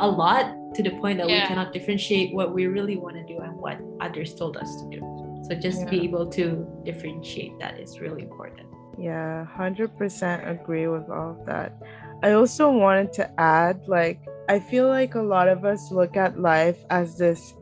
a 0.00 0.08
lot 0.08 0.50
to 0.74 0.82
the 0.82 0.90
point 0.98 1.18
that 1.18 1.28
we 1.28 1.38
cannot 1.46 1.72
differentiate 1.72 2.34
what 2.34 2.52
we 2.52 2.66
really 2.66 2.96
want 2.96 3.14
to 3.14 3.22
do 3.32 3.38
and 3.38 3.54
what 3.54 3.78
others 4.00 4.34
told 4.34 4.56
us 4.56 4.74
to 4.82 4.90
do 4.90 4.98
so 5.46 5.54
just 5.54 5.86
be 5.86 6.02
able 6.02 6.26
to 6.26 6.66
differentiate 6.84 7.54
that 7.60 7.78
is 7.78 8.00
really 8.00 8.22
important 8.22 8.66
Yeah, 8.98 9.46
100% 9.58 10.48
agree 10.48 10.86
with 10.86 11.08
all 11.10 11.30
of 11.38 11.46
that. 11.46 11.82
I 12.22 12.32
also 12.32 12.70
wanted 12.70 13.12
to 13.14 13.40
add 13.40 13.82
like, 13.86 14.20
I 14.48 14.60
feel 14.60 14.88
like 14.88 15.14
a 15.14 15.22
lot 15.22 15.48
of 15.48 15.64
us 15.64 15.90
look 15.90 16.16
at 16.16 16.38
life 16.38 16.78
as 16.90 17.18
this, 17.18 17.54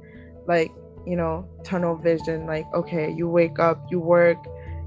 like, 0.46 0.70
you 1.06 1.16
know, 1.16 1.48
tunnel 1.64 1.96
vision. 1.96 2.46
Like, 2.46 2.66
okay, 2.74 3.10
you 3.10 3.28
wake 3.28 3.58
up, 3.58 3.86
you 3.90 3.98
work, 3.98 4.38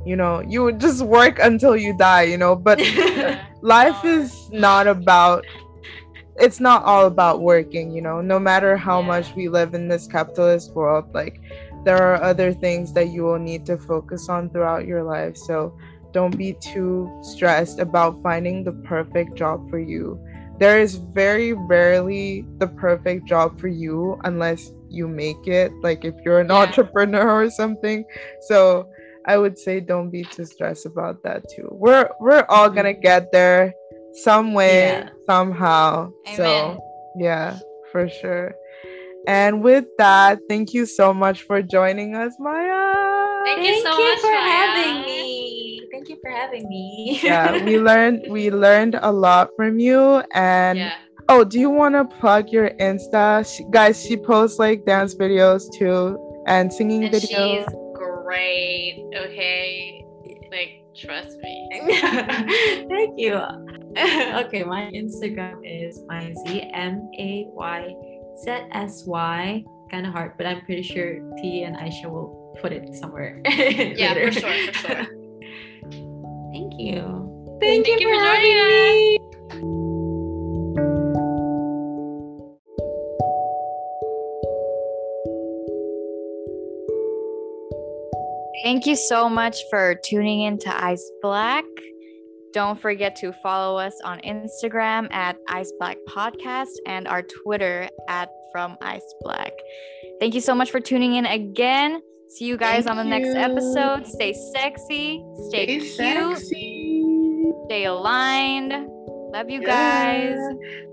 you 0.05 0.15
know, 0.15 0.41
you 0.41 0.63
would 0.63 0.79
just 0.79 1.01
work 1.03 1.39
until 1.39 1.75
you 1.75 1.97
die, 1.97 2.23
you 2.23 2.37
know, 2.37 2.55
but 2.55 2.79
life 3.61 4.03
is 4.05 4.49
not 4.51 4.87
about 4.87 5.43
it's 6.37 6.59
not 6.59 6.83
all 6.83 7.05
about 7.05 7.41
working 7.41 7.91
you 7.91 8.01
know 8.01 8.21
no 8.21 8.39
matter 8.39 8.77
how 8.77 9.01
Yeah. 9.01 9.07
much 9.07 9.35
we 9.35 9.47
live 9.49 9.73
in 9.73 9.87
this 9.87 10.07
capitalist 10.07 10.73
world 10.75 11.05
like 11.13 11.39
there 11.85 12.01
are 12.01 12.21
other 12.21 12.51
things 12.53 12.93
that 12.93 13.09
you 13.09 13.23
will 13.23 13.39
need 13.39 13.65
to 13.65 13.77
focus 13.77 14.29
on 14.29 14.49
throughout 14.49 14.85
your 14.85 15.03
life 15.03 15.37
so 15.37 15.73
don't 16.13 16.37
be 16.37 16.53
too 16.53 17.09
stressed 17.21 17.79
about 17.79 18.21
finding 18.23 18.63
the 18.63 18.71
perfect 18.83 19.35
job 19.37 19.69
for 19.69 19.79
you 19.79 20.19
there 20.59 20.79
is 20.79 20.95
very 21.13 21.53
rarely 21.53 22.45
the 22.59 22.67
perfect 22.67 23.25
job 23.27 23.59
for 23.59 23.67
you 23.67 24.17
unless 24.23 24.71
you 24.89 25.07
make 25.07 25.47
it 25.47 25.71
like 25.83 26.05
if 26.05 26.15
you're 26.25 26.39
an 26.39 26.51
Yeah. 26.51 26.67
entrepreneur 26.67 27.29
or 27.43 27.49
something 27.49 28.05
so 28.41 28.87
i 29.27 29.37
would 29.37 29.57
say 29.57 29.79
don't 29.79 30.09
be 30.09 30.23
too 30.23 30.45
stressed 30.45 30.85
about 30.85 31.21
that 31.23 31.43
too. 31.49 31.67
We're 31.71 32.09
we're 32.19 32.45
all 32.49 32.69
gonna 32.69 32.93
mm-hmm. 32.93 33.01
get 33.01 33.31
there 33.31 33.73
some 34.23 34.53
way 34.53 34.87
Yeah. 34.89 35.09
somehow. 35.25 36.11
Amen. 36.27 36.37
so 36.37 36.79
yeah 37.17 37.59
for 37.91 38.07
sure. 38.09 38.53
And 39.27 39.63
with 39.63 39.85
that 39.97 40.39
thank 40.49 40.73
you 40.73 40.85
so 40.85 41.13
much 41.13 41.43
for 41.43 41.61
joining 41.61 42.15
us 42.15 42.33
maya. 42.39 42.93
Thank 43.45 43.65
you 43.67 43.81
so 43.83 43.89
much, 43.89 44.19
for 44.19 44.27
Maya. 44.31 44.41
having 44.41 45.01
me. 45.05 45.81
Thank 45.91 46.09
you 46.09 46.17
for 46.21 46.29
having 46.31 46.67
me. 46.69 47.19
Yeah 47.23 47.63
we 47.65 47.77
learned 47.89 48.25
we 48.29 48.51
learned 48.51 48.99
a 49.01 49.11
lot 49.11 49.49
from 49.55 49.79
you 49.79 50.21
and 50.33 50.77
yeah. 50.79 50.93
oh 51.29 51.43
do 51.43 51.59
you 51.59 51.69
want 51.69 51.95
to 51.95 52.05
plug 52.19 52.49
your 52.49 52.69
insta? 52.79 53.45
She, 53.49 53.65
guys 53.71 54.01
she 54.03 54.17
posts 54.17 54.59
like 54.59 54.85
dance 54.85 55.15
videos 55.15 55.63
too 55.77 56.17
and 56.47 56.71
singing 56.71 57.05
And 57.05 57.13
videos. 57.13 57.65
she's 57.65 57.65
great. 58.25 59.05
Okay. 59.15 60.05
Like, 60.51 60.83
trust 60.95 61.37
me. 61.37 61.69
Thank 62.89 63.19
you. 63.19 63.35
okay, 64.45 64.63
my 64.63 64.91
Instagram 64.93 65.61
is 65.63 66.01
my 66.07 66.33
Z 66.45 66.69
M 66.73 67.09
A 67.17 67.45
Y 67.49 67.93
Z 68.43 68.51
S 68.71 69.03
Y. 69.05 69.63
Kind 69.91 70.07
of 70.07 70.13
hard, 70.13 70.33
but 70.37 70.45
I'm 70.45 70.65
pretty 70.65 70.81
sure 70.81 71.21
T 71.37 71.63
and 71.63 71.75
Aisha 71.77 72.09
will 72.09 72.57
put 72.61 72.73
it 72.73 72.95
somewhere. 72.95 73.41
Yeah, 73.47 74.13
for 74.13 74.31
sure, 74.31 74.51
for 74.67 74.73
sure. 74.73 75.05
Thank 76.51 76.73
you. 76.79 77.57
Thank 77.61 77.87
you 77.87 77.97
for 77.97 78.15
joining 78.15 78.57
me. 78.67 79.14
Thank 88.65 88.87
you 88.87 88.95
so 88.95 89.29
much 89.29 89.57
for 89.69 89.93
tuning 90.03 90.41
in 90.41 90.57
to 90.57 90.83
Ice 90.83 91.11
Black. 91.21 91.63
Don't 92.51 92.79
forget 92.79 93.15
to 93.17 93.31
follow 93.43 93.77
us 93.77 93.93
on 94.03 94.19
Instagram 94.21 95.07
at 95.13 95.37
Ice 95.49 95.71
Black 95.79 95.97
Podcast 96.09 96.71
and 96.87 97.07
our 97.07 97.21
Twitter 97.21 97.87
at 98.09 98.29
From 98.51 98.75
Ice 98.81 99.05
Black. 99.21 99.51
Thank 100.19 100.33
you 100.33 100.41
so 100.41 100.55
much 100.55 100.71
for 100.71 100.79
tuning 100.79 101.13
in 101.15 101.27
again. 101.27 102.01
See 102.29 102.45
you 102.45 102.57
guys 102.57 102.85
Thank 102.85 102.97
on 102.97 102.97
the 102.97 103.03
next 103.03 103.35
episode. 103.35 104.07
Stay 104.07 104.33
sexy, 104.55 105.23
stay, 105.49 105.65
cute, 105.67 105.83
sexy. 106.37 107.03
stay 107.67 107.85
aligned. 107.85 108.73
Love 109.31 109.47
you 109.49 109.61
Yeah. 109.61 109.67
guys. 109.67 110.39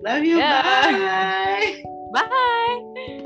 love 0.04 0.24
you 0.24 0.36
Yeah. 0.36 0.62
bye 0.62 1.82
Bye. 2.12 3.18